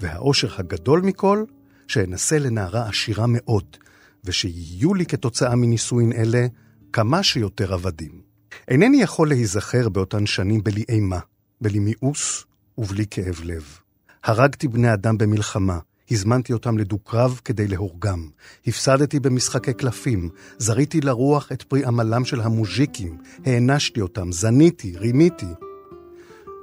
[0.00, 1.44] והאושר הגדול מכל,
[1.88, 3.76] שאנסה לנערה עשירה מאוד,
[4.24, 6.46] ושיהיו לי כתוצאה מנישואין אלה
[6.92, 8.20] כמה שיותר עבדים.
[8.68, 11.18] אינני יכול להיזכר באותן שנים בלי אימה,
[11.60, 12.44] בלי מיאוס
[12.78, 13.78] ובלי כאב לב.
[14.24, 15.78] הרגתי בני אדם במלחמה,
[16.10, 18.28] הזמנתי אותם לדו-קרב כדי להורגם.
[18.66, 25.46] הפסדתי במשחקי קלפים, זריתי לרוח את פרי עמלם של המוז'יקים, הענשתי אותם, זניתי, רימיתי.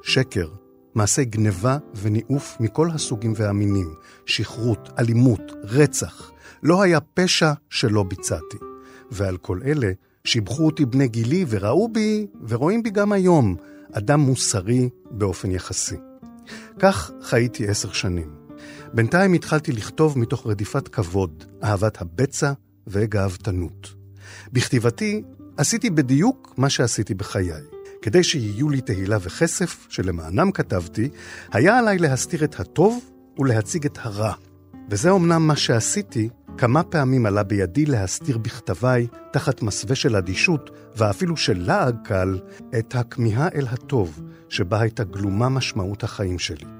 [0.03, 0.49] שקר,
[0.95, 3.93] מעשי גניבה וניאוף מכל הסוגים והמינים,
[4.25, 6.31] שכרות, אלימות, רצח.
[6.63, 8.57] לא היה פשע שלא ביצעתי.
[9.11, 9.91] ועל כל אלה
[10.23, 13.55] שיבחו אותי בני גילי וראו בי, ורואים בי גם היום,
[13.91, 15.95] אדם מוסרי באופן יחסי.
[16.79, 18.38] כך חייתי עשר שנים.
[18.93, 22.51] בינתיים התחלתי לכתוב מתוך רדיפת כבוד, אהבת הבצע
[22.87, 23.93] וגאוותנות.
[24.53, 25.23] בכתיבתי
[25.57, 27.61] עשיתי בדיוק מה שעשיתי בחיי.
[28.01, 31.09] כדי שיהיו לי תהילה וכסף, שלמענם כתבתי,
[31.51, 32.99] היה עליי להסתיר את הטוב
[33.39, 34.33] ולהציג את הרע.
[34.89, 41.37] וזה אמנם מה שעשיתי, כמה פעמים עלה בידי להסתיר בכתביי, תחת מסווה של אדישות, ואפילו
[41.37, 42.39] של לעג קל,
[42.79, 46.78] את הכמיהה אל הטוב, שבה הייתה גלומה משמעות החיים שלי.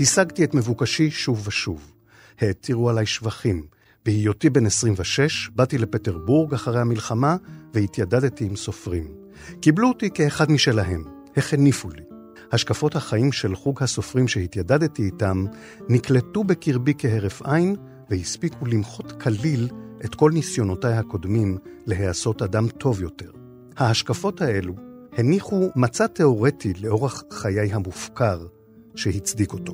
[0.00, 1.92] השגתי את מבוקשי שוב ושוב.
[2.40, 3.66] העתירו עליי שבחים.
[4.04, 7.36] בהיותי בן 26, באתי לפטרבורג אחרי המלחמה
[7.74, 9.08] והתיידדתי עם סופרים.
[9.60, 11.04] קיבלו אותי כאחד משלהם,
[11.36, 12.02] החניפו לי.
[12.52, 15.44] השקפות החיים של חוג הסופרים שהתיידדתי איתם
[15.88, 17.76] נקלטו בקרבי כהרף עין
[18.10, 19.68] והספיקו למחות כליל
[20.04, 23.30] את כל ניסיונותיי הקודמים להיעשות אדם טוב יותר.
[23.76, 24.74] ההשקפות האלו
[25.12, 28.46] הניחו מצע תאורטי לאורח חיי המופקר
[28.96, 29.72] שהצדיק אותו.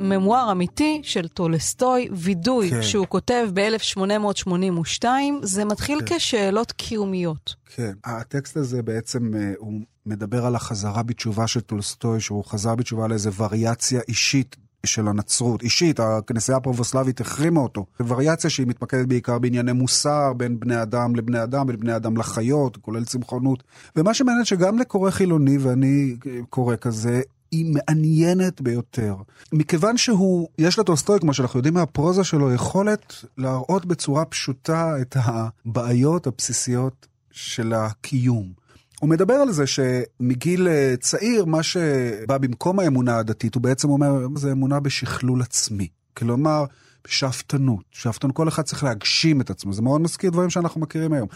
[0.00, 2.82] ממואר אמיתי של טולסטוי, וידוי, כן.
[2.82, 5.04] שהוא כותב ב-1882,
[5.42, 6.16] זה מתחיל כן.
[6.16, 7.54] כשאלות קיומיות.
[7.74, 13.08] כן, הטקסט הזה בעצם, אה, הוא מדבר על החזרה בתשובה של טולסטוי, שהוא חזר בתשובה
[13.08, 15.62] לאיזה וריאציה אישית של הנצרות.
[15.62, 17.86] אישית, הכנסייה הפרבוסלבית החרימה אותו.
[18.06, 22.76] וריאציה שהיא מתמקדת בעיקר בענייני מוסר, בין בני אדם לבני אדם, בין בני אדם לחיות,
[22.76, 23.62] כולל צמחונות.
[23.96, 29.14] ומה שמעניין שגם לקורא חילוני, ואני אה, קורא כזה, היא מעניינת ביותר.
[29.52, 36.26] מכיוון שהוא, יש לטולסטוי, כמו שאנחנו יודעים מהפרוזה שלו, יכולת להראות בצורה פשוטה את הבעיות
[36.26, 38.52] הבסיסיות של הקיום.
[39.00, 44.26] הוא מדבר על זה שמגיל אה, צעיר, מה שבא במקום האמונה הדתית, הוא בעצם אומר,
[44.36, 45.88] זה אמונה בשכלול עצמי.
[46.14, 46.64] כלומר,
[47.04, 47.84] בשאפתנות.
[47.90, 49.72] שאפתנות, כל אחד צריך להגשים את עצמו.
[49.72, 51.28] זה מאוד מזכיר דברים שאנחנו מכירים היום.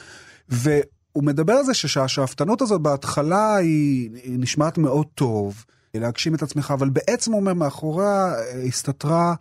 [0.49, 6.71] והוא מדבר על זה שהשאפתנות הזאת בהתחלה היא, היא נשמעת מאוד טוב, להגשים את עצמך,
[6.71, 9.35] אבל בעצם הוא אומר, מאחוריה אה, הסתתרה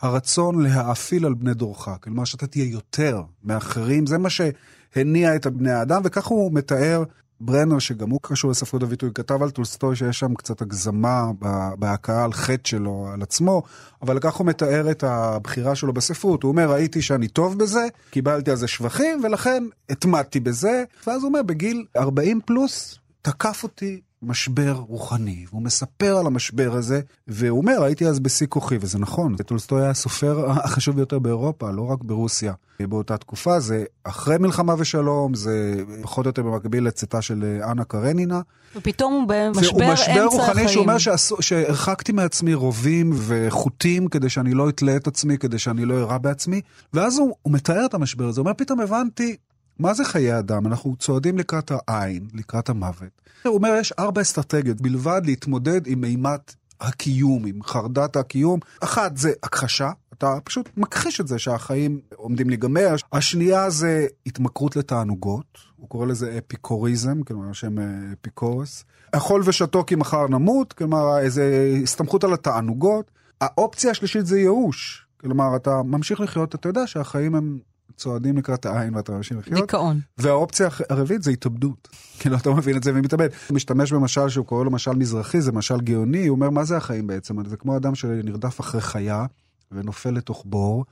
[0.00, 1.88] הרצון להאפיל על בני דורך.
[2.00, 7.04] כלומר, שאתה תהיה יותר מאחרים, זה מה שהניע את בני האדם, וכך הוא מתאר
[7.40, 11.30] ברנר, שגם הוא קשור לספרות הווידוי, כתב על טולסטוי שיש שם קצת הגזמה
[11.78, 13.62] בהכאה על חטא שלו, על עצמו,
[14.02, 16.42] אבל כך הוא מתאר את הבחירה שלו בספרות.
[16.42, 21.28] הוא אומר, ראיתי שאני טוב בזה, קיבלתי על זה שבחים, ולכן התמדתי בזה, ואז הוא
[21.28, 27.82] אומר, בגיל 40 פלוס, תקף אותי משבר רוחני, והוא מספר על המשבר הזה, והוא אומר,
[27.82, 32.52] הייתי אז בשיא כוחי, וזה נכון, טולסטוי היה הסופר החשוב ביותר באירופה, לא רק ברוסיה.
[32.80, 38.40] באותה תקופה, זה אחרי מלחמה ושלום, זה פחות או יותר במקביל לצאתה של אנה קרנינה.
[38.76, 40.26] ופתאום הוא במשבר הוא אמצע משבר החיים.
[40.28, 45.84] רוחני שאומר שעשו- שהרחקתי מעצמי רובים וחוטים כדי שאני לא אתלה את עצמי, כדי שאני
[45.84, 46.60] לא אירע בעצמי,
[46.94, 49.36] ואז הוא, הוא מתאר את המשבר הזה, הוא אומר, פתאום הבנתי,
[49.78, 50.66] מה זה חיי אדם?
[50.66, 53.22] אנחנו צועדים לקראת העין, לקראת המוות.
[53.44, 58.60] הוא אומר, יש ארבע אסטרטגיות בלבד להתמודד עם אימת הקיום, עם חרדת הקיום.
[58.80, 62.94] אחת זה הכחשה, אתה פשוט מכחיש את זה שהחיים עומדים להיגמר.
[63.12, 67.84] השנייה זה התמכרות לתענוגות, הוא קורא לזה אפיקוריזם, כלומר שם אה,
[68.20, 68.84] אפיקורס.
[69.12, 73.10] אכול ושתו כי מחר נמות, כלומר איזה הסתמכות על התענוגות.
[73.40, 77.58] האופציה השלישית זה ייאוש, כלומר אתה ממשיך לחיות, אתה יודע שהחיים הם
[77.98, 79.60] צועדים לקראת העין ואתה ממשיך לחיות.
[79.60, 80.00] דיכאון.
[80.18, 81.88] והאופציה הרביעית זה התאבדות.
[82.18, 83.28] כאילו, אתה מבין את זה ומתאבד.
[83.48, 86.76] הוא משתמש במשל שהוא קורא לו משל מזרחי, זה משל גאוני, הוא אומר, מה זה
[86.76, 87.48] החיים בעצם?
[87.48, 89.26] זה כמו אדם שנרדף אחרי חיה
[89.72, 90.84] ונופל לתוך בור,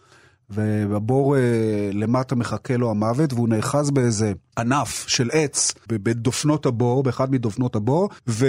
[0.50, 1.40] ובבור אה,
[1.92, 8.08] למטה מחכה לו המוות, והוא נאחז באיזה ענף של עץ בדופנות הבור, באחד מדופנות הבור,
[8.28, 8.46] ו...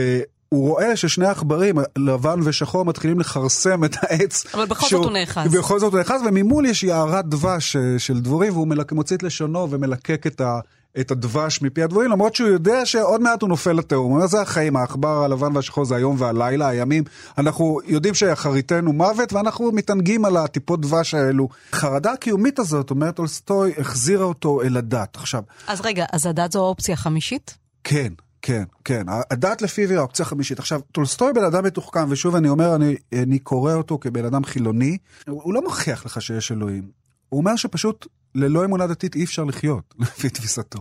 [0.50, 4.46] הוא רואה ששני העכברים, לבן ושחור, מתחילים לכרסם את העץ.
[4.54, 5.52] אבל בכל שהוא- זאת הוא נאחז.
[5.54, 8.92] בכל זאת הוא נאחז, וממול יש יערת דבש אה, של דבורים, והוא מלק...
[8.92, 10.60] מוציא את לשונו ומלקק את, ה...
[11.00, 14.06] את הדבש מפי הדבורים, למרות שהוא יודע שעוד מעט הוא נופל לתהום.
[14.06, 17.04] הוא אומר, זה החיים, העכבר הלבן והשחור זה היום והלילה, הימים.
[17.38, 21.50] אנחנו יודעים שאחריתנו מוות, ואנחנו מתענגים על הטיפות דבש האלו.
[21.72, 25.16] חרדה הקיומית הזאת, אומר טולסטוי, החזירה אותו אל הדת.
[25.16, 27.58] עכשיו, אז רגע, אז הדת זו האופציה החמישית?
[27.84, 29.06] כן, כן, כן.
[29.32, 30.60] הדת לפיו היא האופציה החמישית.
[30.60, 34.98] עכשיו, טולסטוי בן אדם מתוחכם, ושוב אני אומר, אני, אני קורא אותו כבן אדם חילוני,
[35.28, 36.92] הוא הוא לא מוכיח לך שיש אלוהים.
[37.30, 40.80] הוא אומר שפשוט ללא אמונה דתית אי אפשר לחיות, לפי תפיסתו.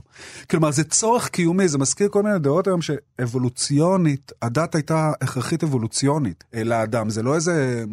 [0.51, 6.45] כלומר, זה צורך קיומי, זה מזכיר כל מיני דעות היום שאבולוציונית, הדת הייתה הכרחית אבולוציונית
[6.53, 7.85] לאדם, זה לא איזה,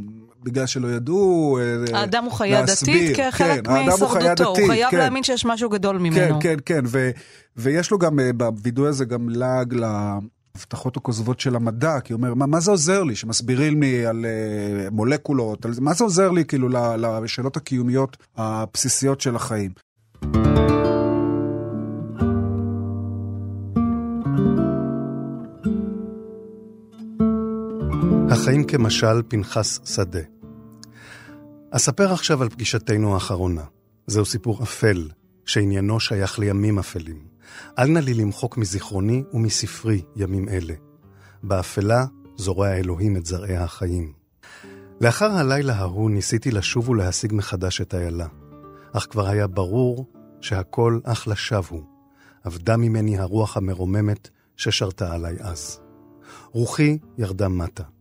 [0.43, 1.60] בגלל שלא ידעו
[1.93, 3.12] אה, האדם הוא חיה להסביר.
[3.12, 4.97] דתית כחלק כן, הוא חיה מהישרדותו, הוא דתית, חייב כן.
[4.97, 6.15] להאמין שיש משהו גדול ממנו.
[6.15, 7.10] כן, כן, כן, ו,
[7.58, 12.34] ויש לו גם אה, בווידוי הזה גם לעג להבטחות הכוזבות של המדע, כי הוא אומר,
[12.34, 15.71] מה, מה זה עוזר לי שמסבירים לי על uh, מולקולות, על?
[15.82, 19.71] מה זה עוזר לי כאילו ל- לשאלות הקיומיות הבסיסיות של החיים?
[28.33, 30.19] החיים כמשל פנחס שדה.
[31.71, 33.63] אספר עכשיו על פגישתנו האחרונה.
[34.07, 35.09] זהו סיפור אפל,
[35.45, 37.25] שעניינו שייך לימים אפלים.
[37.79, 40.73] אל נא לי למחוק מזיכרוני ומספרי ימים אלה.
[41.43, 44.13] באפלה זורע אלוהים את זרעי החיים.
[45.01, 48.27] לאחר הלילה ההוא ניסיתי לשוב ולהשיג מחדש את איילה,
[48.93, 50.05] אך כבר היה ברור
[50.41, 51.83] שהכל אך לשווא הוא.
[52.47, 55.79] אבדה ממני הרוח המרוממת ששרתה עליי אז.
[56.51, 57.92] רוחי ירדה מטה.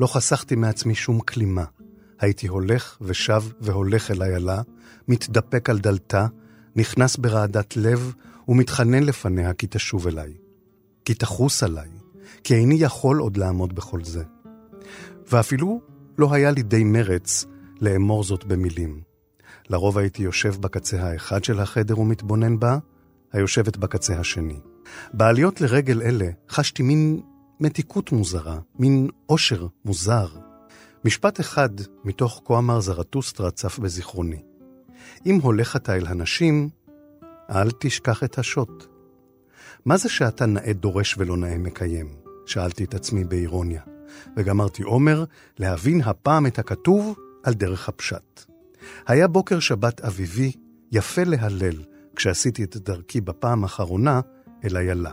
[0.00, 1.64] לא חסכתי מעצמי שום כלימה.
[2.20, 4.62] הייתי הולך ושב והולך אל איילה,
[5.08, 6.26] מתדפק על דלתה,
[6.76, 8.14] נכנס ברעדת לב
[8.48, 10.32] ומתחנן לפניה כי תשוב אליי.
[11.04, 11.88] כי תחוס עליי,
[12.44, 14.22] כי איני יכול עוד לעמוד בכל זה.
[15.32, 15.80] ואפילו
[16.18, 17.44] לא היה לי די מרץ
[17.80, 19.00] לאמור זאת במילים.
[19.70, 22.78] לרוב הייתי יושב בקצה האחד של החדר ומתבונן בה,
[23.32, 24.60] היושבת בקצה השני.
[25.12, 27.20] בעליות לרגל אלה חשתי מין
[27.60, 30.26] מתיקות מוזרה, מין עושר מוזר.
[31.04, 31.68] משפט אחד
[32.04, 34.42] מתוך כה אמר זרטוסטרה צף בזיכרוני.
[35.26, 36.68] אם הולך אתה אל הנשים,
[37.50, 38.86] אל תשכח את השוט.
[39.84, 42.08] מה זה שאתה נאה דורש ולא נאה מקיים?
[42.46, 43.82] שאלתי את עצמי באירוניה,
[44.36, 45.24] וגמרתי אומר
[45.58, 48.44] להבין הפעם את הכתוב על דרך הפשט.
[49.06, 50.52] היה בוקר שבת אביבי,
[50.92, 51.82] יפה להלל,
[52.16, 54.20] כשעשיתי את דרכי בפעם האחרונה
[54.64, 55.12] אל איילה.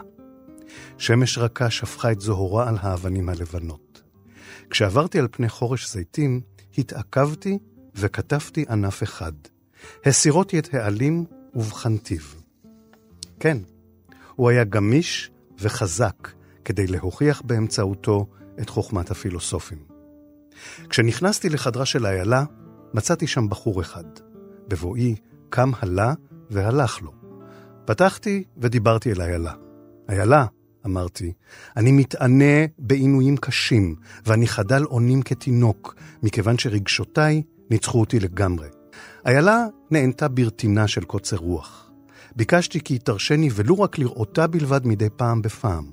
[0.97, 4.01] שמש רכה שפכה את זוהרה על האבנים הלבנות.
[4.69, 6.41] כשעברתי על פני חורש זיתים,
[6.77, 7.57] התעכבתי
[7.95, 9.31] וכתבתי ענף אחד.
[10.05, 11.25] הסירותי את העלים
[11.55, 12.21] ובחנתיו.
[13.39, 13.57] כן,
[14.35, 16.31] הוא היה גמיש וחזק
[16.65, 18.27] כדי להוכיח באמצעותו
[18.61, 19.77] את חוכמת הפילוסופים.
[20.89, 22.43] כשנכנסתי לחדרה של איילה,
[22.93, 24.03] מצאתי שם בחור אחד.
[24.67, 25.15] בבואי
[25.49, 26.13] קם הלה
[26.49, 27.11] והלך לו.
[27.85, 29.53] פתחתי ודיברתי אל איילה.
[30.09, 30.45] איילה,
[30.87, 31.33] אמרתי,
[31.77, 33.95] אני מתענה בעינויים קשים,
[34.25, 38.67] ואני חדל אונים כתינוק, מכיוון שרגשותיי ניצחו אותי לגמרי.
[39.25, 41.91] איילה נענתה ברטינה של קוצר רוח.
[42.35, 45.85] ביקשתי כי תרשני ולו רק לראותה בלבד מדי פעם בפעם.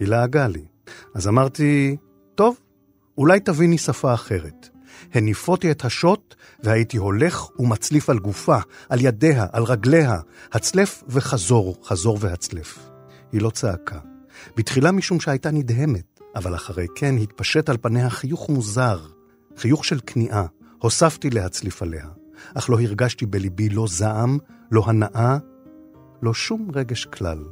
[0.00, 0.64] היא לעגה לי.
[1.14, 1.96] אז אמרתי,
[2.34, 2.56] טוב,
[3.18, 4.68] אולי תביני שפה אחרת.
[5.12, 10.18] הניפותי את השוט, והייתי הולך ומצליף על גופה, על ידיה, על רגליה,
[10.52, 12.78] הצלף וחזור, חזור והצלף.
[13.32, 14.13] היא לא צעקה.
[14.56, 19.06] בתחילה משום שהייתה נדהמת, אבל אחרי כן התפשט על פניה חיוך מוזר,
[19.56, 20.46] חיוך של כניעה.
[20.78, 22.06] הוספתי להצליף עליה,
[22.54, 24.38] אך לא הרגשתי בליבי לא זעם,
[24.70, 25.38] לא הנאה,
[26.22, 27.44] לא שום רגש כלל.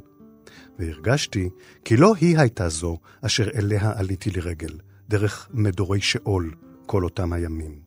[0.79, 1.49] והרגשתי
[1.85, 4.79] כי לא היא הייתה זו אשר אליה עליתי לרגל,
[5.09, 6.53] דרך מדורי שאול
[6.85, 7.79] כל אותם הימים.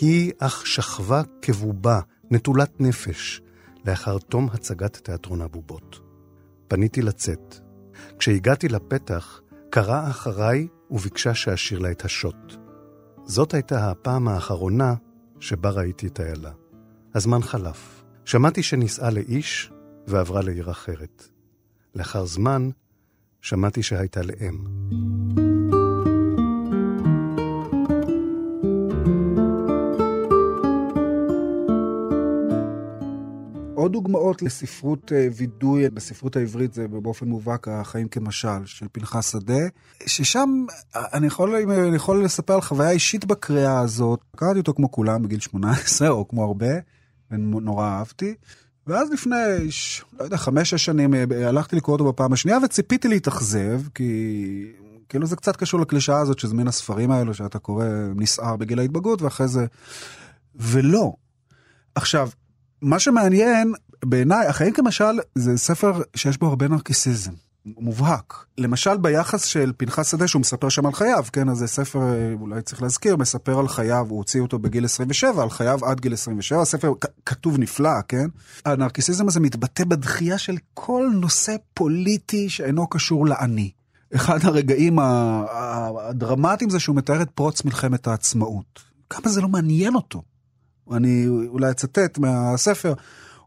[0.00, 3.42] היא אך שכבה כבובה, נטולת נפש,
[3.86, 6.00] לאחר תום הצגת תיאטרון הבובות.
[6.68, 7.65] פניתי לצאת.
[8.18, 12.56] כשהגעתי לפתח, קראה אחריי וביקשה שאשאיר לה את השוט.
[13.24, 14.94] זאת הייתה הפעם האחרונה
[15.40, 16.52] שבה ראיתי את איילה.
[17.14, 18.04] הזמן חלף.
[18.24, 19.72] שמעתי שנישאה לאיש
[20.06, 21.28] ועברה לעיר אחרת.
[21.94, 22.70] לאחר זמן,
[23.40, 25.45] שמעתי שהייתה לאם.
[33.86, 39.68] עוד דוגמאות לספרות אה, וידוי, בספרות העברית זה באופן מובהק החיים כמשל של פנחס שדה,
[40.06, 40.64] ששם
[40.96, 44.90] אה, אני יכול, אם אני יכול לספר על חוויה אישית בקריאה הזאת, קראתי אותו כמו
[44.90, 46.72] כולם בגיל 18 או כמו הרבה,
[47.30, 48.34] ונורא אהבתי.
[48.86, 49.36] ואז לפני,
[50.18, 54.72] לא יודע, חמש-שש שנים אה, הלכתי לקרוא אותו בפעם השנייה וציפיתי להתאכזב, כי
[55.08, 59.22] כאילו זה קצת קשור לקלישאה הזאת שזה מן הספרים האלו שאתה קורא נסער בגיל ההתבגרות
[59.22, 59.66] ואחרי זה...
[60.54, 61.12] ולא.
[61.94, 62.28] עכשיו,
[62.82, 63.72] מה שמעניין,
[64.04, 67.32] בעיניי, החיים כמשל, זה ספר שיש בו הרבה נרקיסיזם.
[67.66, 68.34] מובהק.
[68.58, 72.34] למשל ביחס של פנחס שדה שהוא מספר שם על חייו, כן, אז זה ספר, אה,
[72.40, 76.12] אולי צריך להזכיר, מספר על חייו, הוא הוציא אותו בגיל 27, על חייו עד גיל
[76.12, 76.92] 27, הספר
[77.26, 78.26] כתוב נפלא, כן?
[78.64, 83.70] הנרקיסיזם הזה מתבטא בדחייה של כל נושא פוליטי שאינו קשור לעני.
[84.14, 88.80] אחד הרגעים הדרמטיים זה שהוא מתאר את פרוץ מלחמת העצמאות.
[89.10, 90.22] כמה זה לא מעניין אותו.
[90.92, 92.94] אני אולי אצטט מהספר,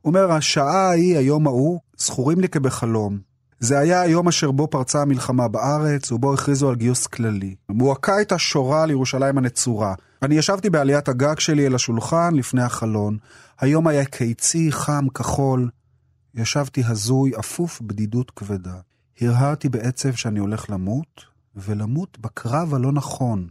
[0.06, 3.20] אומר, השעה ההיא, היום ההוא, זכורים לי כבחלום.
[3.60, 7.56] זה היה היום אשר בו פרצה המלחמה בארץ, ובו הכריזו על גיוס כללי.
[7.70, 9.94] מועקה הייתה שורה על ירושלים הנצורה.
[10.22, 13.18] אני ישבתי בעליית הגג שלי אל השולחן לפני החלון.
[13.60, 15.70] היום היה קיצי, חם, כחול.
[16.36, 18.76] ישבתי הזוי, אפוף בדידות כבדה.
[19.22, 21.26] הרהרתי בעצב שאני הולך למות,
[21.56, 23.48] ולמות בקרב הלא נכון.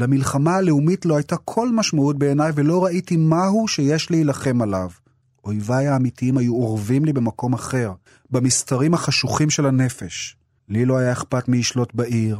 [0.00, 4.90] למלחמה הלאומית לא הייתה כל משמעות בעיניי, ולא ראיתי מהו שיש להילחם עליו.
[5.44, 7.92] אויביי האמיתיים היו אורבים לי במקום אחר,
[8.30, 10.36] במסתרים החשוכים של הנפש.
[10.68, 12.38] לי לא היה אכפת מי ישלוט בעיר,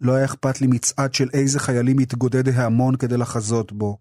[0.00, 3.98] לא היה אכפת לי מצעד של איזה חיילים יתגודד ההמון כדי לחזות בו.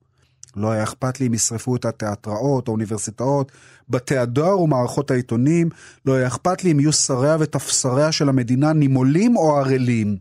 [0.56, 3.52] לא היה אכפת לי אם ישרפו את התיאטראות, האוניברסיטאות,
[3.90, 5.70] בתי הדואר ומערכות העיתונים,
[6.06, 10.18] לא היה אכפת לי אם יהיו שריה ותפסריה של המדינה נימולים או ערלים.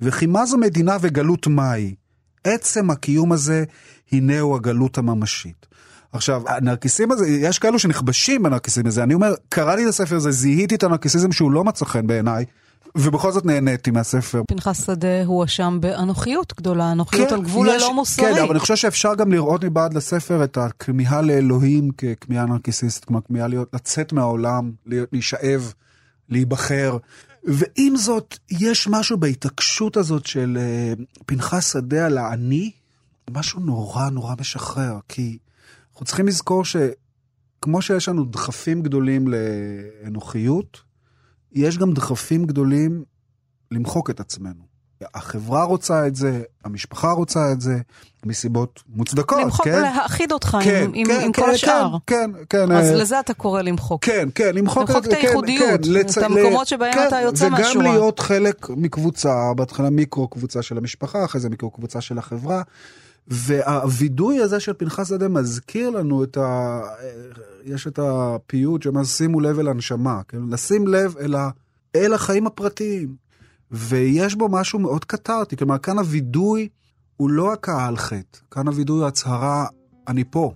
[0.00, 1.94] וכי מה זו מדינה וגלות מהי?
[2.44, 3.64] עצם הקיום הזה,
[4.12, 5.66] הנהו הגלות הממשית.
[6.12, 10.74] עכשיו, הנרקיסים הזה, יש כאלו שנכבשים בנרקיסים הזה, אני אומר, קראתי את הספר הזה, זיהיתי
[10.74, 12.44] את הנרקיסיזם שהוא לא מצא חן בעיניי,
[12.96, 14.42] ובכל זאת נהניתי מהספר.
[14.48, 18.24] פנחס שדה הואשם באנוכיות גדולה, אנוכיות כן, על גבול יש- הלא מוסרי.
[18.34, 23.20] כן, אבל אני חושב שאפשר גם לראות מבעד לספר את הכמיהה לאלוהים ככמיהה נרקיסיסטית, כלומר
[23.28, 25.72] כמיהה להיות, לצאת מהעולם, להיות, להישאב,
[26.28, 26.96] להיבחר.
[27.44, 30.92] ועם זאת, יש משהו בהתעקשות הזאת של אה,
[31.26, 32.70] פנחס שדה על האני,
[33.30, 35.38] משהו נורא נורא משחרר, כי
[35.92, 40.82] אנחנו צריכים לזכור שכמו שיש לנו דחפים גדולים לאנוכיות,
[41.52, 43.04] יש גם דחפים גדולים
[43.70, 44.71] למחוק את עצמנו.
[45.14, 47.78] החברה רוצה את זה, המשפחה רוצה את זה,
[48.26, 49.78] מסיבות מוצדקות, למחוק כן?
[49.78, 51.96] ולהאחיד אותך כן, עם, כן, עם כן, כל השאר.
[52.06, 52.72] כן, כן, כן.
[52.72, 54.04] אז אה, לזה אתה קורא למחוק.
[54.04, 57.48] כן, כן, למחוק, למחוק את כן, הייחודיות, כן, לצ- את המקומות שבהם כן, אתה יוצא
[57.48, 57.70] מהשורה.
[57.84, 62.62] וגם להיות חלק מקבוצה, בהתחלה מיקרו קבוצה של המשפחה, אחרי זה מיקרו קבוצה של החברה.
[63.28, 66.80] והווידוי הזה של פנחס שדה מזכיר לנו את ה...
[67.64, 70.38] יש את הפיוט שאומר שימו לב אל הנשמה, כן?
[70.50, 71.50] לשים לב אל, ה...
[71.96, 73.08] אל החיים הפרטיים.
[73.72, 76.68] ויש בו משהו מאוד קטרטי, כלומר כאן הווידוי
[77.16, 79.66] הוא לא הקהה על חטא, כאן הווידוי הוא הצהרה,
[80.08, 80.52] אני פה.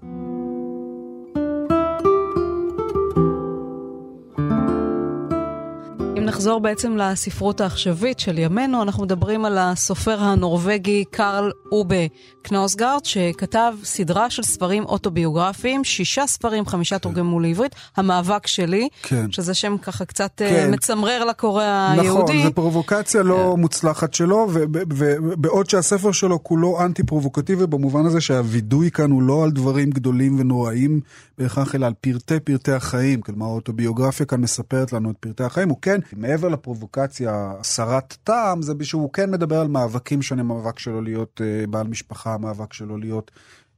[6.27, 12.07] נחזור בעצם לספרות העכשווית של ימינו, אנחנו מדברים על הסופר הנורבגי קרל אובה
[12.43, 19.33] קנוסגרד, שכתב סדרה של ספרים אוטוביוגרפיים, שישה ספרים, חמישה תורגמו לעברית, המאבק שלי, כן.
[19.33, 20.49] שזה שם ככה קצת כן.
[20.49, 20.75] כן.
[20.75, 22.33] מצמרר לקורא היהודי.
[22.33, 28.91] נכון, זו פרובוקציה לא מוצלחת שלו, ובעוד שהספר שלו כולו אנטי פרובוקטיבי במובן הזה שהווידוי
[28.91, 31.01] כאן הוא לא על דברים גדולים ונוראים
[31.39, 33.21] בהכרח, אלא על פרטי פרטי החיים.
[33.21, 35.69] כלומר, האוטוביוגרפיה כאן מספרת לנו את פרטי החיים.
[35.69, 41.01] הוא כן, מעבר לפרובוקציה סרת טעם, זה שהוא כן מדבר על מאבקים שונים, המאבק שלו
[41.01, 43.31] להיות אה, בעל משפחה, המאבק שלו להיות...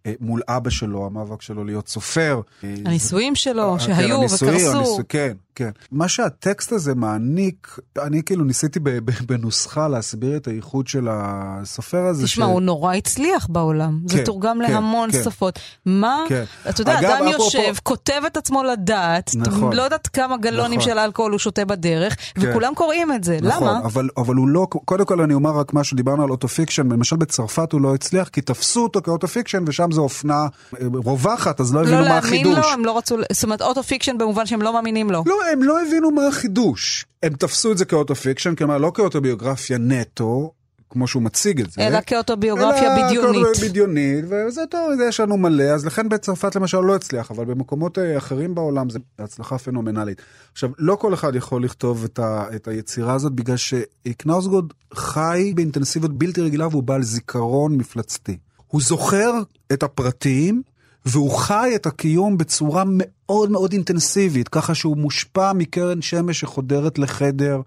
[0.09, 2.41] אה, מול אבא שלו, המאבק שלו להיות סופר.
[2.65, 4.77] אה, הנישואים שלו, כן, שהיו הנישואי, וקרסו.
[4.77, 5.71] הנישואי, כן, כן.
[5.93, 8.81] מה שהטקסט הזה מעניק, אני כאילו ניסיתי
[9.27, 12.25] בנוסחה להסביר את הייחוד של הסופר הזה.
[12.25, 14.01] תשמע, הוא נורא הצליח בעולם.
[14.07, 15.23] זה כן, תורגם כן, להמון כן.
[15.25, 15.59] שפות.
[15.87, 16.45] מה, כן.
[16.69, 19.73] אתה יודע, אגב, אדם אפרופו- יושב, כותב את עצמו לדעת, נכון.
[19.73, 20.91] לא יודעת כמה גלונים נכון.
[20.93, 22.51] של אלכוהול הוא שותה בדרך, כן.
[22.51, 23.39] וכולם קוראים את זה.
[23.43, 23.81] נכון, למה?
[23.85, 27.73] אבל, אבל הוא לא, קודם כל אני אומר רק משהו, דיברנו על auto-fiction, למשל בצרפת
[27.73, 30.47] הוא לא הצליח, כי תפסו אותו כ auto-fiction, ושם זו אופנה
[30.81, 32.57] אה, רווחת, אז לא הבינו לא מה להאמין החידוש.
[32.67, 35.23] לו, הם לא רצו, זאת אומרת, auto-fiction במובן שהם לא מאמינים לו.
[35.27, 37.07] לא, הם לא הבינו מה החידוש.
[37.23, 40.53] הם תפסו את זה כ auto-fiction, כלומר לא כאוטוביוגרפיה נטו,
[40.91, 41.87] כמו שהוא מציג את זה.
[41.87, 43.47] אלא כאוטוביוגרפיה אלא בדיונית.
[43.47, 47.45] כאוטו- בדיונית, וזה טוב, זה יש לנו מלא, אז לכן בצרפת למשל לא הצליח, אבל
[47.45, 50.23] במקומות אה, אחרים בעולם זה הצלחה פנומנלית.
[50.53, 56.19] עכשיו, לא כל אחד יכול לכתוב את, ה, את היצירה הזאת, בגלל שקנאוסגורד חי באינטנסיביות
[56.19, 58.37] בלתי רגילה והוא בעל זיכרון מפלצתי.
[58.69, 59.33] הוא זוכר
[59.73, 60.62] את הפרטים,
[61.07, 67.61] והוא חי את הקיום בצורה מאוד מאוד אינטנסיבית, ככה שהוא מושפע מקרן שמש שחודרת לחדר.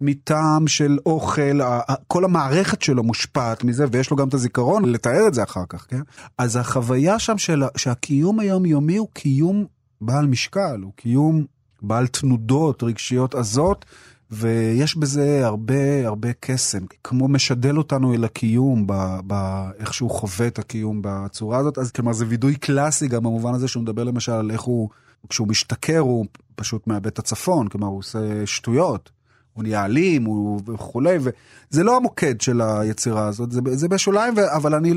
[0.00, 1.60] מטעם של אוכל,
[2.06, 5.86] כל המערכת שלו מושפעת מזה, ויש לו גם את הזיכרון לתאר את זה אחר כך,
[5.88, 6.00] כן?
[6.38, 9.64] אז החוויה שם של שהקיום היומיומי הוא קיום
[10.00, 11.44] בעל משקל, הוא קיום
[11.82, 13.84] בעל תנודות רגשיות עזות,
[14.30, 20.46] ויש בזה הרבה הרבה קסם, כמו משדל אותנו אל הקיום, ב- ב- איך שהוא חווה
[20.46, 24.32] את הקיום בצורה הזאת, אז כלומר זה וידוי קלאסי גם במובן הזה שהוא מדבר למשל
[24.32, 24.88] על איך הוא,
[25.28, 29.10] כשהוא משתכר הוא פשוט מאבד את הצפון, כלומר הוא עושה שטויות.
[29.52, 34.56] הוא נהיה אלים הוא וכולי, וזה לא המוקד של היצירה הזאת, זה, זה בשוליים, ו-
[34.56, 34.94] אבל אני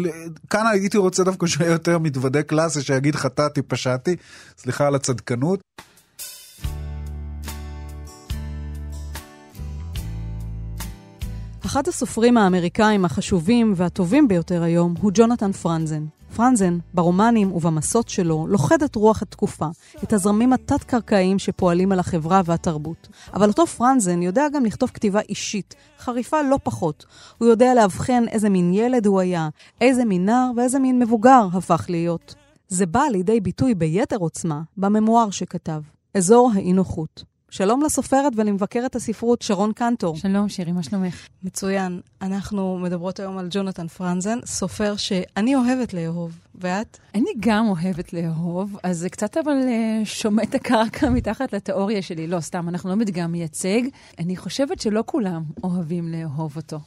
[0.50, 4.16] כאן הייתי רוצה דווקא שיהיה יותר מתוודה קלאסי שיגיד חטאתי, פשעתי,
[4.58, 5.62] סליחה על הצדקנות.
[11.72, 16.06] אחד הסופרים האמריקאים החשובים והטובים ביותר היום הוא ג'ונתן פרנזן.
[16.36, 19.68] פרנזן, ברומנים ובמסות שלו, לוכד את רוח התקופה,
[20.04, 23.08] את הזרמים התת-קרקעיים שפועלים על החברה והתרבות.
[23.34, 27.06] אבל אותו פרנזן יודע גם לכתוב כתיבה אישית, חריפה לא פחות.
[27.38, 29.50] הוא יודע לאבחן איזה מין ילד הוא היה,
[29.82, 32.36] איזה מין נער ואיזה מין מבוגר הפך להיות.
[32.68, 35.82] זה בא לידי ביטוי ביתר עוצמה בממואר שכתב,
[36.18, 37.31] אזור האי-נוחות.
[37.54, 40.16] שלום לסופרת ולמבקרת הספרות שרון קנטור.
[40.16, 41.28] שלום, שירי, מה שלומך?
[41.44, 42.02] מצוין.
[42.22, 46.38] אנחנו מדברות היום על ג'ונתן פרנזן, סופר שאני אוהבת לאהוב.
[46.56, 46.98] ואת?
[47.16, 52.28] אני גם אוהבת לאהוב, אז זה קצת אבל uh, שומט הקרקע מתחת לתיאוריה שלי.
[52.28, 53.82] לא, סתם, אנחנו לא מדגם מייצג.
[54.20, 56.80] אני חושבת שלא כולם אוהבים לאהוב אותו.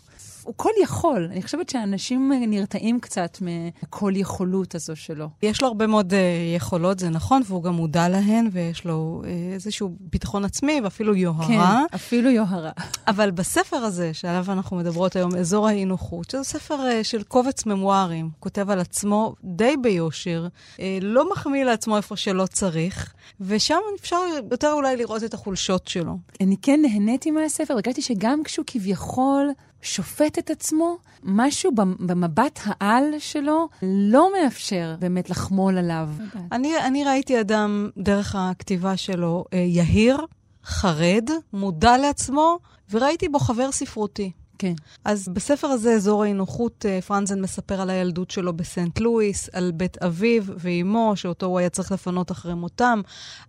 [0.45, 1.29] הוא כל יכול.
[1.33, 5.29] אני חושבת שאנשים נרתעים קצת מכל יכולות הזו שלו.
[5.43, 6.17] יש לו הרבה מאוד uh,
[6.57, 11.47] יכולות, זה נכון, והוא גם מודע להן, ויש לו uh, איזשהו ביטחון עצמי, ואפילו יוהרה.
[11.89, 12.71] כן, אפילו יוהרה.
[13.07, 18.31] אבל בספר הזה, שעליו אנחנו מדברות היום, אזור האי-נוחות, שזה ספר uh, של קובץ ממוארים,
[18.41, 24.17] כותב על עצמו די ביושר, uh, לא מחמיא לעצמו איפה שלא צריך, ושם אפשר
[24.51, 26.19] יותר אולי לראות את החולשות שלו.
[26.41, 29.51] אני כן נהניתי מהספר, הרגשתי שגם כשהוא כביכול
[29.85, 31.71] שופט את עצמו, משהו
[32.01, 36.09] במבט העל שלו לא מאפשר באמת לחמול עליו.
[36.53, 40.27] אני, אני ראיתי אדם, דרך הכתיבה שלו, אה, יהיר,
[40.65, 42.59] חרד, מודע לעצמו,
[42.91, 44.33] וראיתי בו חבר ספרותי.
[44.59, 44.73] כן.
[45.05, 50.03] אז בספר הזה, אזור האי-נוחות, אה, פרנזן מספר על הילדות שלו בסנט לואיס, על בית
[50.03, 53.01] אביו ואימו, שאותו הוא היה צריך לפנות אחרי מותם,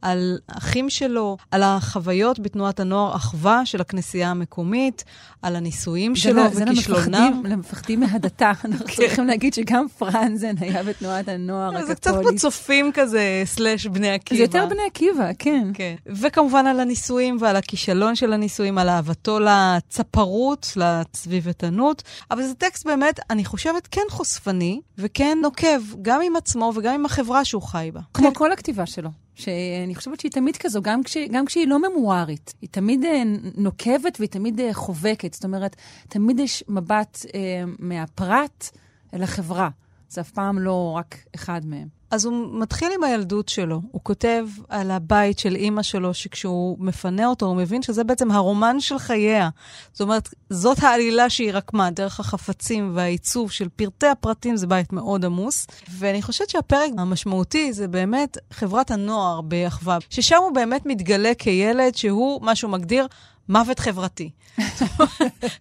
[0.01, 5.03] על אחים שלו, על החוויות בתנועת הנוער אחווה של הכנסייה המקומית,
[5.41, 7.41] על הנישואים שלו וכישלונם.
[7.43, 8.51] זה למפחדים מהדתה.
[8.66, 8.93] אנחנו כן.
[8.95, 11.88] צריכים להגיד שגם פרנזן היה בתנועת הנוער הקתולית.
[11.88, 14.38] זה קצת כמו צופים כזה, סלאש בני עקיבא.
[14.38, 15.72] זה יותר בני עקיבא, כן.
[15.74, 15.95] כן.
[16.06, 23.19] וכמובן על הנישואים ועל הכישלון של הנישואים, על אהבתו לצפרות, הסביבתנות, אבל זה טקסט באמת,
[23.29, 28.01] אני חושבת, כן חושפני וכן נוקב, גם עם עצמו וגם עם החברה שהוא חי בה.
[28.13, 29.09] כמו כל הכתיבה שלו.
[29.35, 32.53] שאני חושבת שהיא תמיד כזו, גם, כש, גם כשהיא לא ממוארית.
[32.61, 33.23] היא תמיד אה,
[33.57, 35.33] נוקבת והיא תמיד אה, חובקת.
[35.33, 35.75] זאת אומרת,
[36.09, 38.69] תמיד יש מבט אה, מהפרט
[39.13, 39.69] אל החברה.
[40.09, 41.87] זה אף פעם לא רק אחד מהם.
[42.12, 43.82] אז הוא מתחיל עם הילדות שלו.
[43.91, 48.80] הוא כותב על הבית של אימא שלו, שכשהוא מפנה אותו, הוא מבין שזה בעצם הרומן
[48.80, 49.49] של חייה.
[49.91, 55.26] זאת אומרת, זאת העלילה שהיא רקמה, דרך החפצים והעיצוב של פרטי הפרטים, זה בית מאוד
[55.26, 55.68] עמוס.
[55.89, 62.41] ואני חושבת שהפרק המשמעותי זה באמת חברת הנוער באחווה, ששם הוא באמת מתגלה כילד שהוא,
[62.41, 63.08] מה שהוא מגדיר,
[63.49, 64.29] מוות חברתי.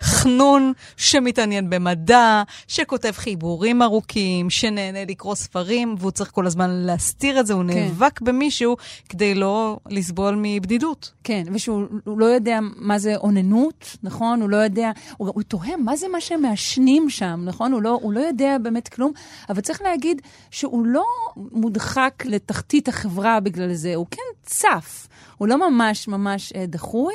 [0.03, 7.47] חנון שמתעניין במדע, שכותב חיבורים ארוכים, שנהנה לקרוא ספרים, והוא צריך כל הזמן להסתיר את
[7.47, 7.78] זה, הוא כן.
[7.78, 8.76] נאבק במישהו
[9.09, 11.12] כדי לא לסבול מבדידות.
[11.24, 14.41] כן, ושהוא לא יודע מה זה אוננות, נכון?
[14.41, 17.72] הוא לא יודע, הוא, הוא תוהה מה זה מה שהם מעשנים שם, נכון?
[17.72, 19.12] הוא לא, הוא לא יודע באמת כלום,
[19.49, 21.05] אבל צריך להגיד שהוא לא
[21.37, 25.09] מודחק לתחתית החברה בגלל זה, הוא כן צף.
[25.39, 27.14] הוא לא ממש ממש אה, דחוי.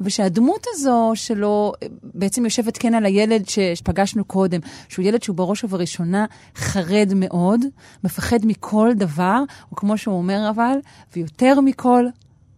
[0.00, 1.72] ושהדמות הזו שלו
[2.02, 7.60] בעצם יושבת כן על הילד שפגשנו קודם, שהוא ילד שהוא בראש ובראשונה חרד מאוד,
[8.04, 10.78] מפחד מכל דבר, או כמו שהוא אומר אבל,
[11.16, 12.06] ויותר מכל,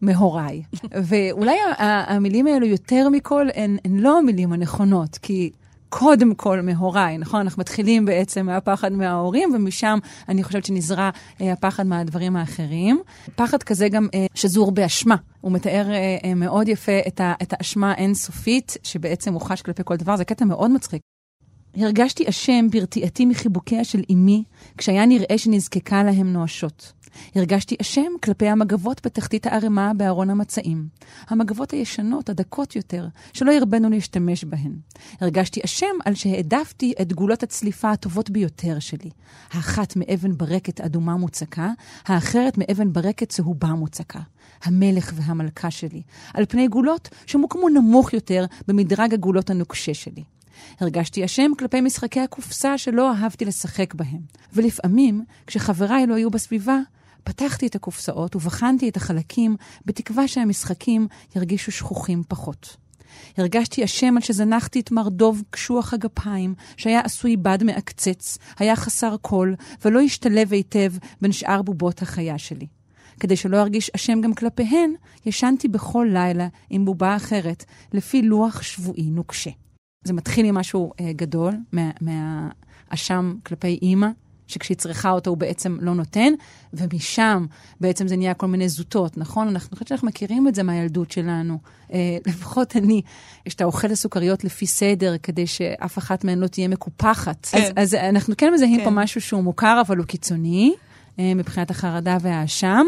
[0.03, 0.63] מהוריי.
[1.09, 5.51] ואולי המילים האלו יותר מכל הן, הן לא המילים הנכונות, כי
[5.95, 7.41] קודם כל מהוריי, נכון?
[7.41, 13.03] אנחנו מתחילים בעצם מהפחד מההורים, ומשם אני חושבת שנזרע אה, הפחד מהדברים האחרים.
[13.37, 15.17] פחד כזה גם אה, שזור באשמה.
[15.41, 19.83] הוא מתאר אה, אה, מאוד יפה את, ה, את האשמה האינסופית, שבעצם הוא חש כלפי
[19.85, 20.17] כל דבר.
[20.17, 21.03] זה קטע מאוד מצחיק.
[21.77, 24.45] הרגשתי אשם ברתיעתי מחיבוקיה של אמי,
[24.79, 26.93] כשהיה נראה שנזקקה להם נואשות.
[27.35, 30.89] הרגשתי אשם כלפי המגבות בתחתית הערימה בארון המצעים.
[31.29, 34.73] המגבות הישנות, הדקות יותר, שלא הרבנו להשתמש בהן.
[35.21, 39.11] הרגשתי אשם על שהעדפתי את גולות הצליפה הטובות ביותר שלי.
[39.53, 41.71] האחת מאבן ברקת אדומה מוצקה,
[42.07, 44.21] האחרת מאבן ברקת צהובה מוצקה.
[44.65, 46.03] המלך והמלכה שלי,
[46.35, 50.25] על פני גולות שמוקמו נמוך יותר במדרג הגולות הנוקשה שלי.
[50.81, 54.21] הרגשתי אשם כלפי משחקי הקופסה שלא אהבתי לשחק בהם.
[54.53, 56.79] ולפעמים, כשחבריי לא היו בסביבה,
[57.25, 62.77] פתחתי את הקופסאות ובחנתי את החלקים, בתקווה שהמשחקים ירגישו שכוחים פחות.
[63.37, 69.17] הרגשתי אשם על שזנחתי את מר דוב קשוח הגפיים, שהיה עשוי בד מעקצץ, היה חסר
[69.17, 69.55] קול,
[69.85, 72.67] ולא השתלב היטב בין שאר בובות החיה שלי.
[73.21, 74.93] כדי שלא ארגיש אשם גם כלפיהן,
[75.27, 79.51] ישנתי בכל לילה עם בובה אחרת, לפי לוח שבועי נוקשה.
[80.05, 84.09] זה מתחיל עם משהו אה, גדול, מהאשם מה, כלפי אימא,
[84.53, 86.33] שכשהיא צריכה אותו הוא בעצם לא נותן,
[86.73, 87.47] ומשם
[87.81, 89.49] בעצם זה נהיה כל מיני זוטות, נכון?
[89.49, 91.59] אנחנו חושבת שאנחנו מכירים את זה מהילדות שלנו.
[91.93, 93.03] אה, לפחות אני,
[93.49, 97.47] שאתה אוכל הסוכריות לפי סדר, כדי שאף אחת מהן לא תהיה מקופחת.
[97.51, 97.59] כן.
[97.59, 98.85] אז, אז אנחנו כן מזהים כן.
[98.85, 100.75] פה משהו שהוא מוכר, אבל הוא קיצוני,
[101.19, 102.87] אה, מבחינת החרדה והאשם.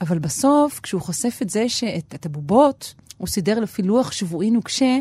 [0.00, 4.98] אבל בסוף, כשהוא חושף את זה שאת את הבובות, הוא סידר לפי לוח שבועי נוקשה,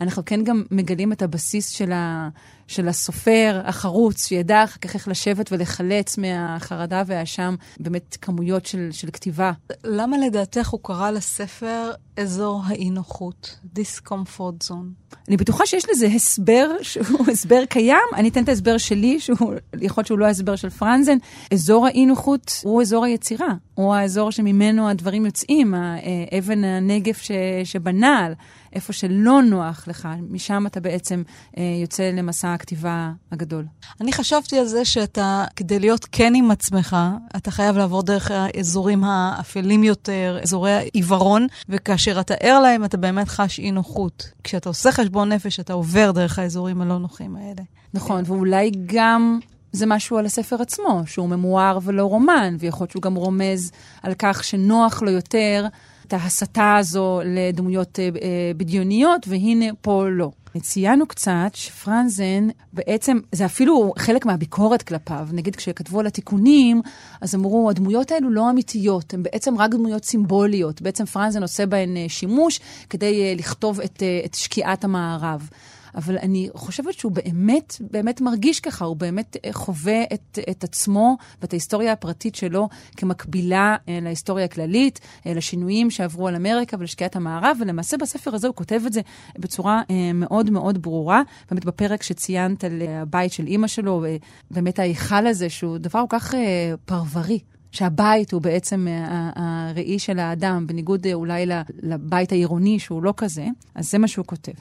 [0.00, 2.28] אנחנו כן גם מגלים את הבסיס של, ה,
[2.66, 9.08] של הסופר החרוץ, שידע אחר כך איך לשבת ולחלץ מהחרדה והאשם באמת כמויות של, של
[9.10, 9.52] כתיבה.
[9.84, 15.14] למה לדעתך הוא קרא לספר אזור האי-נוחות, discomfort zone?
[15.28, 17.98] אני בטוחה שיש לזה הסבר שהוא הסבר קיים.
[18.14, 19.36] אני אתן את ההסבר שלי, שהוא
[19.80, 21.16] יכול להיות שהוא לא ההסבר של פרנזן.
[21.52, 23.48] אזור האי-נוחות הוא אזור היצירה.
[23.74, 27.30] הוא האזור שממנו הדברים יוצאים, ה- אה, אבן הנגף ש,
[27.66, 28.34] שבנעל,
[28.72, 31.22] איפה שלא נוח לך, משם אתה בעצם
[31.58, 33.64] אה, יוצא למסע הכתיבה הגדול.
[34.00, 36.96] אני חשבתי על זה שאתה, כדי להיות כן עם עצמך,
[37.36, 43.28] אתה חייב לעבור דרך האזורים האפלים יותר, אזורי העיוורון, וכאשר אתה ער להם, אתה באמת
[43.28, 44.30] חש אי נוחות.
[44.44, 47.62] כשאתה עושה חשבון נפש, אתה עובר דרך האזורים הלא נוחים האלה.
[47.94, 49.38] נכון, ואולי גם
[49.72, 54.12] זה משהו על הספר עצמו, שהוא ממואר ולא רומן, ויכול להיות שהוא גם רומז על
[54.18, 55.66] כך שנוח לו יותר
[56.06, 60.30] את ההסתה הזו לדמויות אה, אה, בדיוניות, והנה פה לא.
[60.60, 65.28] ציינו קצת שפרנזן, בעצם, זה אפילו חלק מהביקורת כלפיו.
[65.32, 66.82] נגיד, כשכתבו על התיקונים,
[67.20, 70.82] אז אמרו, הדמויות האלו לא אמיתיות, הן בעצם רק דמויות סימבוליות.
[70.82, 75.48] בעצם פרנזן עושה בהן אה, שימוש כדי אה, לכתוב את, אה, את שקיעת המערב.
[75.94, 81.16] אבל אני חושבת שהוא באמת, באמת מרגיש ככה, הוא באמת אה, חווה את, את עצמו
[81.42, 87.56] ואת ההיסטוריה הפרטית שלו כמקבילה אה, להיסטוריה הכללית, אה, לשינויים שעברו על אמריקה ולשקיעת המערב,
[87.60, 89.00] ולמעשה בספר הזה הוא כותב את זה
[89.38, 89.82] בצורה
[90.14, 91.22] מאוד מאוד ברורה.
[91.50, 94.04] באמת בפרק שציינת על הבית של אימא שלו,
[94.50, 96.34] באמת ההיכל הזה, שהוא דבר כל כך
[96.84, 97.38] פרברי.
[97.70, 98.86] שהבית הוא בעצם
[99.36, 101.46] הראי של האדם, בניגוד אולי
[101.82, 104.52] לבית העירוני שהוא לא כזה, אז זה מה שהוא כותב.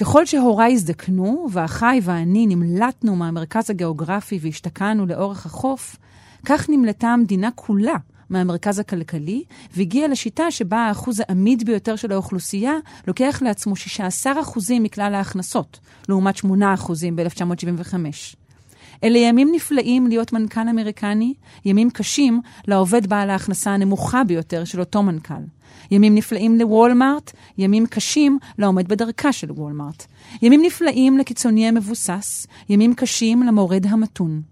[0.00, 5.96] ככל שהוריי הזדקנו, ואחיי ואני נמלטנו מהמרכז הגיאוגרפי והשתקענו לאורך החוף,
[6.44, 7.94] כך נמלטה המדינה כולה
[8.30, 9.44] מהמרכז הכלכלי,
[9.76, 12.72] והגיעה לשיטה שבה האחוז העמיד ביותר של האוכלוסייה
[13.06, 13.74] לוקח לעצמו
[14.24, 14.26] 16%
[14.80, 16.40] מכלל ההכנסות, לעומת 8%
[17.14, 17.94] ב-1975.
[19.04, 21.34] אלה ימים נפלאים להיות מנכ"ל אמריקני,
[21.64, 25.42] ימים קשים לעובד בעל ההכנסה הנמוכה ביותר של אותו מנכ"ל.
[25.90, 30.06] ימים נפלאים לוולמארט, ימים קשים לעומד בדרכה של וולמארט.
[30.42, 34.42] ימים נפלאים לקיצוני המבוסס, ימים קשים למורד המתון.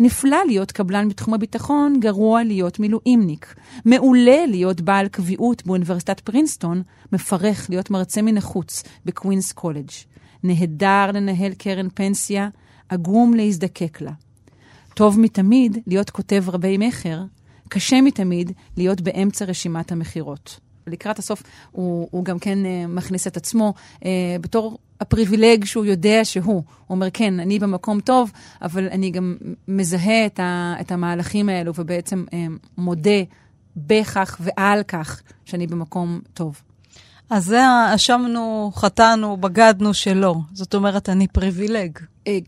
[0.00, 3.54] נפלא להיות קבלן בתחום הביטחון, גרוע להיות מילואימניק.
[3.84, 6.82] מעולה להיות בעל קביעות באוניברסיטת פרינסטון,
[7.12, 9.90] מפרך להיות מרצה מן החוץ בקווינס קולג'.
[10.42, 12.48] נהדר לנהל קרן פנסיה,
[12.88, 14.12] עגום להזדקק לה.
[14.94, 17.22] טוב מתמיד להיות כותב רבי מכר,
[17.68, 20.65] קשה מתמיד להיות באמצע רשימת המכירות.
[20.86, 24.04] לקראת הסוף הוא, הוא גם כן uh, מכניס את עצמו uh,
[24.40, 26.54] בתור הפריבילג שהוא יודע שהוא.
[26.54, 28.32] הוא אומר, כן, אני במקום טוב,
[28.62, 29.36] אבל אני גם
[29.68, 32.34] מזהה את, ה, את המהלכים האלו ובעצם uh,
[32.78, 33.20] מודה
[33.76, 36.62] בכך ועל כך שאני במקום טוב.
[37.30, 40.34] אז זה האשמנו, חטאנו, בגדנו שלא.
[40.52, 41.98] זאת אומרת, אני פריבילג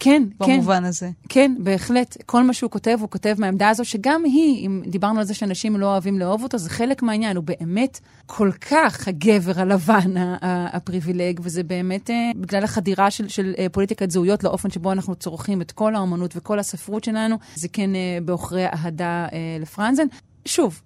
[0.01, 0.57] כן, כן.
[0.57, 1.11] במובן הזה.
[1.29, 2.17] כן, בהחלט.
[2.27, 5.77] כל מה שהוא כותב, הוא כותב מהעמדה הזו, שגם היא, אם דיברנו על זה שאנשים
[5.77, 7.37] לא אוהבים לאהוב אותו, זה חלק מהעניין.
[7.37, 13.67] הוא באמת כל כך הגבר הלבן הפריבילג, וזה באמת אה, בגלל החדירה של, של אה,
[13.73, 18.19] פוליטיקת זהויות לאופן שבו אנחנו צורכים את כל האומנות וכל הספרות שלנו, זה כן אה,
[18.25, 20.07] בעוכרי אהדה אה, לפרנזן.
[20.45, 20.81] שוב,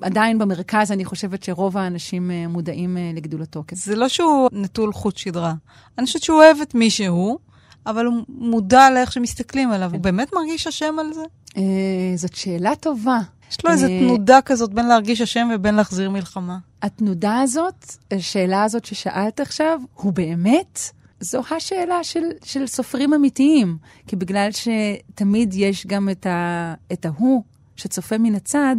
[0.00, 3.64] עדיין במרכז אני חושבת שרוב האנשים אה, מודעים אה, לגדולתו.
[3.66, 3.76] כן.
[3.76, 5.54] זה לא שהוא נטול חוט שדרה.
[5.98, 7.38] אני חושבת שהוא אוהב את מי שהוא,
[7.86, 9.90] אבל הוא מודע לאיך שמסתכלים עליו.
[9.92, 11.22] הוא באמת מרגיש אשם על זה?
[11.56, 11.62] אה,
[12.16, 13.18] זאת שאלה טובה.
[13.50, 16.58] יש לו איזו אה, תנודה כזאת בין להרגיש אשם ובין להחזיר מלחמה.
[16.82, 20.80] התנודה הזאת, השאלה הזאת ששאלת עכשיו, הוא באמת?
[21.20, 23.76] זו השאלה של, של סופרים אמיתיים.
[24.06, 27.42] כי בגלל שתמיד יש גם את, ה, את ההוא
[27.76, 28.76] שצופה מן הצד,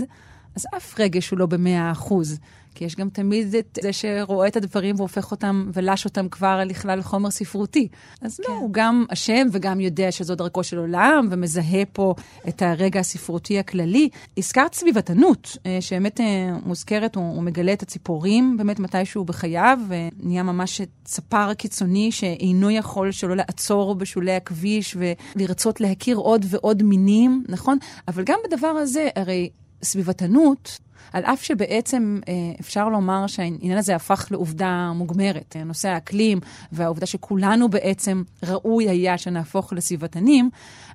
[0.56, 2.40] אז אף רגש הוא לא במאה אחוז.
[2.76, 7.02] כי יש גם תמיד את זה שרואה את הדברים והופך אותם ולש אותם כבר לכלל
[7.02, 7.88] חומר ספרותי.
[8.22, 8.44] אז כן.
[8.54, 12.14] לא, הוא גם אשם וגם יודע שזו דרכו של עולם, ומזהה פה
[12.48, 14.10] את הרגע הספרותי הכללי.
[14.38, 20.44] הזכרת סביבתנות, אה, שבאמת אה, מוזכרת, הוא, הוא מגלה את הציפורים באמת מתישהו בחייו, ונהיה
[20.44, 24.98] ממש צפר קיצוני שאינו יכול שלא לעצור בשולי הכביש
[25.36, 27.78] ולרצות להכיר עוד ועוד מינים, נכון?
[28.08, 29.50] אבל גם בדבר הזה, הרי
[29.84, 30.80] סביבתנות,
[31.14, 35.56] על אף שבעצם אה, אפשר לומר שהעניין הזה הפך לעובדה מוגמרת.
[35.66, 36.40] נושא האקלים
[36.72, 40.50] והעובדה שכולנו בעצם ראוי היה שנהפוך לסביבתנים,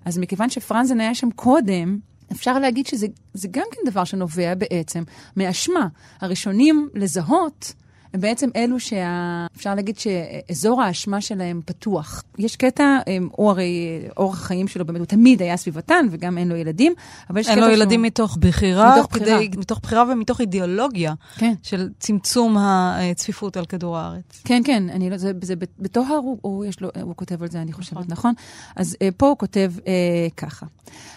[0.05, 1.99] אז מכיוון שפרנזן היה שם קודם,
[2.33, 5.03] אפשר להגיד שזה גם כן דבר שנובע בעצם
[5.37, 5.89] מאשמה.
[6.21, 7.73] הראשונים לזהות
[8.15, 12.23] הם בעצם אלו שאפשר להגיד שאזור האשמה שלהם פתוח.
[12.39, 12.99] יש קטע,
[13.33, 16.93] הוא הרי, אורח החיים שלו באמת, הוא תמיד היה סביבתן, וגם אין לו ילדים,
[17.31, 18.03] אבל יש קטע אין לו ילדים.
[18.03, 19.39] מתוך בחירה, מתוך בחירה.
[19.39, 21.55] כדי, מתוך בחירה ומתוך אידיאולוגיה כן.
[21.63, 24.43] של צמצום הצפיפות על כדור הארץ.
[24.45, 27.63] כן, כן, אני לא, זה, זה בתוהר, הוא, הוא, יש לו, הוא כותב על זה,
[27.63, 28.29] אני חושבת, נכון?
[28.29, 28.35] נכון?
[28.77, 29.93] אז אה, פה הוא כותב אה,
[30.37, 30.67] ככה: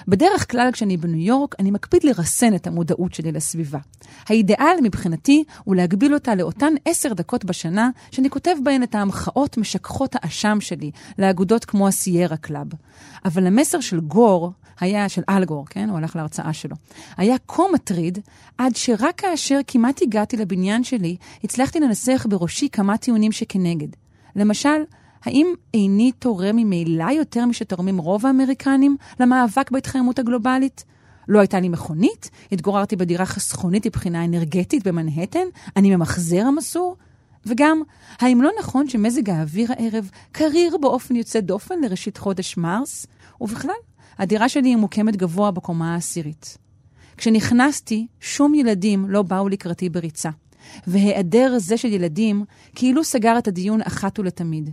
[0.07, 3.79] בדרך כלל כשאני בניו יורק, אני מקפיד לרסן את המודעות שלי לסביבה.
[4.27, 10.15] האידיאל מבחינתי הוא להגביל אותה לאותן עשר דקות בשנה, שאני כותב בהן את ההמחאות משככות
[10.15, 12.67] האשם שלי לאגודות כמו הסיירה קלאב.
[13.25, 15.89] אבל המסר של גור, היה, של אל גור, כן?
[15.89, 16.75] הוא הלך להרצאה שלו,
[17.17, 18.19] היה כה מטריד,
[18.57, 23.87] עד שרק כאשר כמעט הגעתי לבניין שלי, הצלחתי לנסח בראשי כמה טיעונים שכנגד.
[24.35, 24.83] למשל,
[25.25, 30.83] האם איני תורם ממילא יותר משתורמים רוב האמריקנים למאבק בהתחממות הגלובלית?
[31.27, 36.95] לא הייתה לי מכונית, התגוררתי בדירה חסכונית מבחינה אנרגטית במנהטן, אני ממחזר מסור.
[37.45, 37.81] וגם,
[38.19, 43.05] האם לא נכון שמזג האוויר הערב קריר באופן יוצא דופן לראשית חודש מרס?
[43.41, 43.71] ובכלל,
[44.17, 46.57] הדירה שלי מוקמת גבוה בקומה העשירית.
[47.17, 50.29] כשנכנסתי, שום ילדים לא באו לקראתי בריצה.
[50.87, 52.45] והיעדר זה של ילדים
[52.75, 54.69] כאילו סגר את הדיון אחת ולתמיד.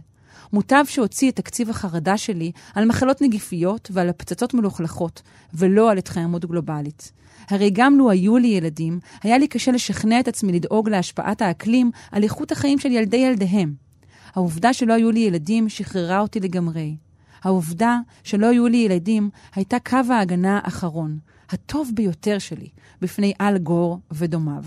[0.53, 5.23] מוטב שהוציא את תקציב החרדה שלי על מחלות נגיפיות ועל הפצצות מלוכלכות,
[5.55, 7.13] ולא על התחממות גלובלית.
[7.49, 11.91] הרי גם לו היו לי ילדים, היה לי קשה לשכנע את עצמי לדאוג להשפעת האקלים
[12.13, 13.75] על איכות החיים של ילדי ילדיהם.
[14.35, 16.97] העובדה שלא היו לי ילדים שחררה אותי לגמרי.
[17.43, 21.19] העובדה שלא היו לי ילדים הייתה קו ההגנה האחרון,
[21.51, 22.69] הטוב ביותר שלי,
[23.01, 24.65] בפני אל גור ודומיו.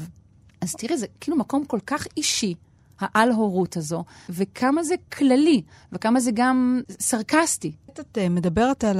[0.61, 2.53] אז תראי, זה כאילו מקום כל כך אישי,
[3.01, 7.71] העל-הורות הזו, וכמה זה כללי, וכמה זה גם סרקסטי.
[7.89, 8.99] את אה, מדברת על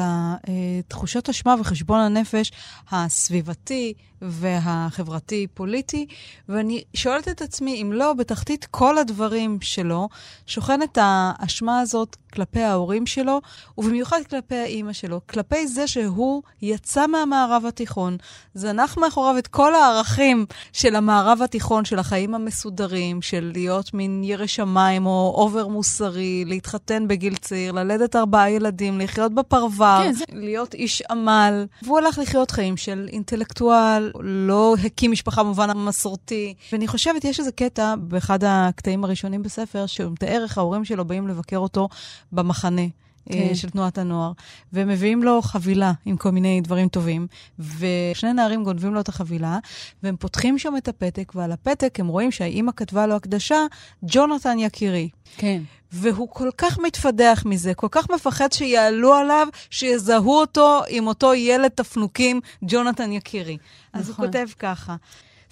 [0.87, 2.51] תחושות אשמה וחשבון הנפש
[2.91, 6.05] הסביבתי והחברתי-פוליטי,
[6.49, 10.09] ואני שואלת את עצמי, אם לא, בתחתית כל הדברים שלו,
[10.47, 13.41] שוכנת האשמה הזאת כלפי ההורים שלו,
[13.77, 18.17] ובמיוחד כלפי האימא שלו, כלפי זה שהוא יצא מהמערב התיכון,
[18.53, 24.45] זנח מאחוריו את כל הערכים של המערב התיכון, של החיים המסודרים, של להיות מין ירא
[24.47, 30.73] שמיים או אובר מוסרי, להתחתן בגיל צעיר, ללדת ארבעה ילדים, לחיות בפרבר, כן, זה- להיות
[30.73, 36.53] איש עמל, והוא הלך לחיות חיים של אינטלקטואל, לא הקים משפחה במובן המסורתי.
[36.71, 41.27] ואני חושבת, יש איזה קטע באחד הקטעים הראשונים בספר, שהוא מתאר איך ההורים שלו באים
[41.27, 41.89] לבקר אותו
[42.31, 42.81] במחנה.
[43.25, 43.33] כן.
[43.33, 43.55] כן.
[43.55, 44.31] של תנועת הנוער,
[44.73, 47.27] והם מביאים לו חבילה עם כל מיני דברים טובים,
[47.59, 49.59] ושני נערים גונבים לו את החבילה,
[50.03, 53.65] והם פותחים שם את הפתק, ועל הפתק הם רואים שהאימא כתבה לו הקדשה,
[54.03, 55.09] ג'ונתן יקירי.
[55.37, 55.61] כן.
[55.91, 61.71] והוא כל כך מתפדח מזה, כל כך מפחד שיעלו עליו, שיזהו אותו עם אותו ילד
[61.75, 63.57] תפנוקים, ג'ונתן יקירי.
[63.93, 64.25] אז הוא נכון.
[64.25, 64.95] כותב ככה.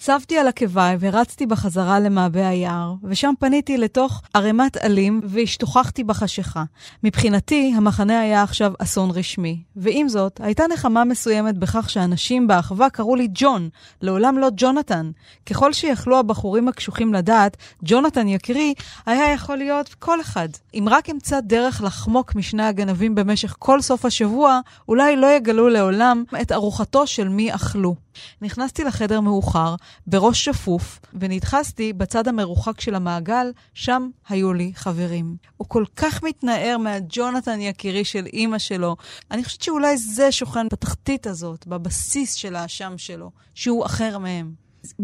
[0.02, 6.64] צבתי על עקביי ורצתי בחזרה למעבה היער, ושם פניתי לתוך ערימת עלים והשתוכחתי בחשיכה.
[7.04, 9.62] מבחינתי, המחנה היה עכשיו אסון רשמי.
[9.76, 13.68] ועם זאת, הייתה נחמה מסוימת בכך שאנשים באחווה קראו לי ג'ון,
[14.02, 15.10] לעולם לא ג'ונתן.
[15.46, 18.74] ככל שיכלו הבחורים הקשוחים לדעת, ג'ונתן יקירי
[19.06, 20.48] היה יכול להיות כל אחד.
[20.74, 26.24] אם רק אמצא דרך לחמוק משני הגנבים במשך כל סוף השבוע, אולי לא יגלו לעולם
[26.42, 27.94] את ארוחתו של מי אכלו.
[28.42, 29.74] נכנסתי לחדר מאוחר,
[30.06, 35.36] בראש שפוף, ונדחסתי בצד המרוחק של המעגל, שם היו לי חברים.
[35.56, 38.96] הוא כל כך מתנער מהג'ונתן יקירי של אימא שלו.
[39.30, 44.52] אני חושבת שאולי זה שוכן בתחתית הזאת, בבסיס של האשם שלו, שהוא אחר מהם.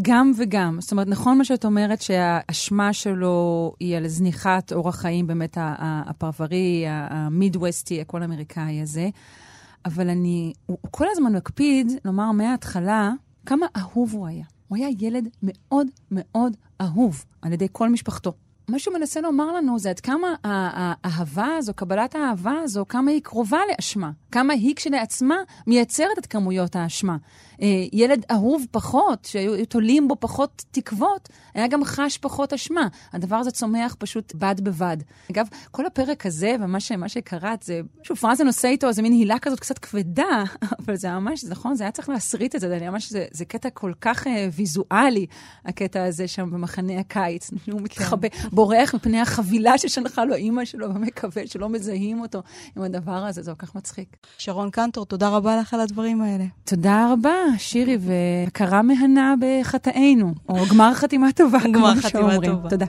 [0.02, 0.78] גם וגם.
[0.80, 6.84] זאת אומרת, נכון מה שאת אומרת, שהאשמה שלו היא על זניחת אורח חיים באמת הפרברי,
[6.88, 9.08] המידווסטי, הכל אמריקאי הזה,
[9.86, 13.12] אבל אני, הוא, הוא כל הזמן מקפיד לומר מההתחלה
[13.46, 14.44] כמה אהוב הוא היה.
[14.68, 18.32] הוא היה ילד מאוד מאוד אהוב על ידי כל משפחתו.
[18.68, 23.22] מה שהוא מנסה לומר לנו זה עד כמה האהבה הזו, קבלת האהבה הזו, כמה היא
[23.22, 24.10] קרובה לאשמה.
[24.32, 25.36] כמה היא כשלעצמה
[25.66, 27.16] מייצרת את כמויות האשמה.
[27.62, 32.88] אה, ילד אהוב פחות, שהיו תולים בו פחות תקוות, היה גם חש פחות אשמה.
[33.12, 34.96] הדבר הזה צומח פשוט בד בבד.
[35.30, 39.38] אגב, כל הפרק הזה ומה ש, שקראת, זה, שוב, פרנזן עושה איתו איזה מין הילה
[39.38, 40.44] כזאת קצת כבדה,
[40.86, 43.44] אבל זה ממש, זה נכון, זה היה צריך להסריט את זה, זה ממש, זה, זה
[43.44, 45.26] קטע כל כך אה, ויזואלי,
[45.64, 47.50] הקטע הזה שם במחנה הקיץ.
[47.72, 52.42] הוא מתחבא, בורח מפני החבילה ששלחה לו אימא שלו, ומקווה שלא מזהים אותו
[52.76, 54.16] עם הדבר הזה, זה כל כך מצחיק.
[54.38, 56.44] שרון קנטור, תודה רבה לך על הדברים האלה.
[56.64, 62.54] תודה רבה, שירי, והכרה מהנה בחטאינו, או גמר חתימה טובה, גמר כמו חתימה שאומרים.
[62.54, 62.70] טובה.
[62.70, 62.86] תודה.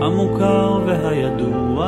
[0.00, 1.86] המוכר והידוע,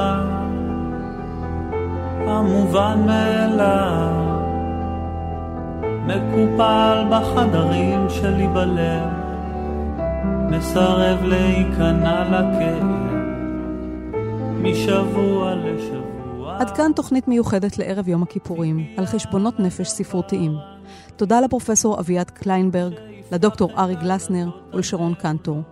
[2.26, 4.42] המובן מאליו,
[6.06, 9.21] מקופל בחדרים שלי בלב,
[10.58, 12.86] מסרב להיכנע לכאב,
[14.62, 16.56] משבוע לשבוע.
[16.58, 20.52] עד כאן תוכנית מיוחדת לערב יום הכיפורים, על חשבונות נפש ספרותיים.
[21.16, 22.94] תודה לפרופסור אביעד קליינברג,
[23.32, 25.62] לדוקטור ארי גלסנר ולשרון קנטור.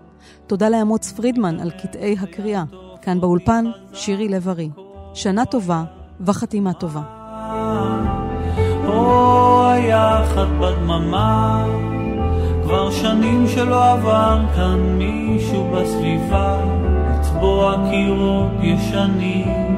[0.46, 2.64] תודה לאמוץ פרידמן על קטעי הקריאה.
[3.02, 4.70] כאן באולפן, שירי לב-ארי.
[5.14, 5.84] שנה טובה
[6.20, 7.02] וחתימה טובה.
[8.86, 11.66] או היחד בדממה,
[12.70, 16.58] כבר שנים שלא עבר כאן מישהו בסביבה,
[17.10, 19.76] לצבוע קירות ישנים.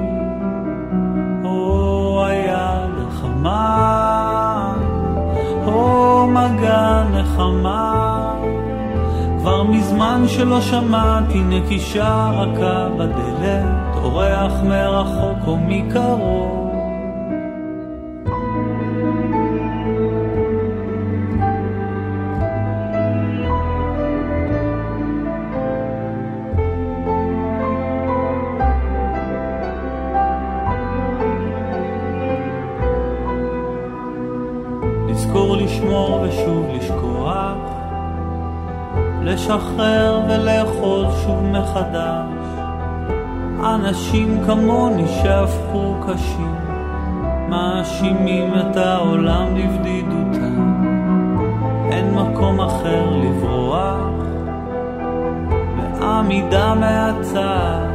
[1.44, 4.74] או היד החמה,
[5.66, 8.34] או מגע נחמה,
[9.38, 16.71] כבר מזמן שלא שמעתי נקישה רכה בדלת, אורח מרחוק או מקרוב.
[44.46, 46.54] כמוני שהפכו קשים,
[47.48, 50.82] מאשימים את העולם לבדידותם.
[51.92, 54.12] אין מקום אחר לברוח,
[56.00, 57.86] בעמידה מהצד.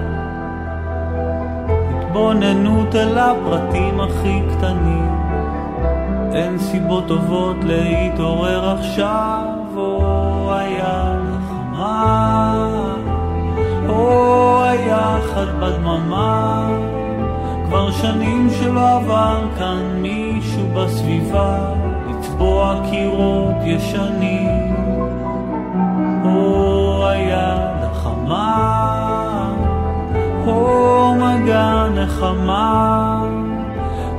[2.17, 5.17] התבוננות אל הפרטים הכי קטנים.
[6.33, 9.46] אין סיבות טובות להתעורר עכשיו,
[15.07, 16.69] או היחד בדממה.
[17.65, 21.73] כבר שנים שלא עבר כאן מישהו בסביבה,
[22.09, 24.75] לצבוע קירות ישנים.
[26.25, 29.53] או היד החמה,
[30.47, 33.23] או מגע נחמה.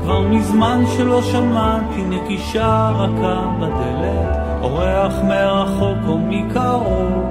[0.03, 7.28] כבר מזמן שלא שמעתי נקישה רכה בדלת, אורח מרחוק או מקרוב.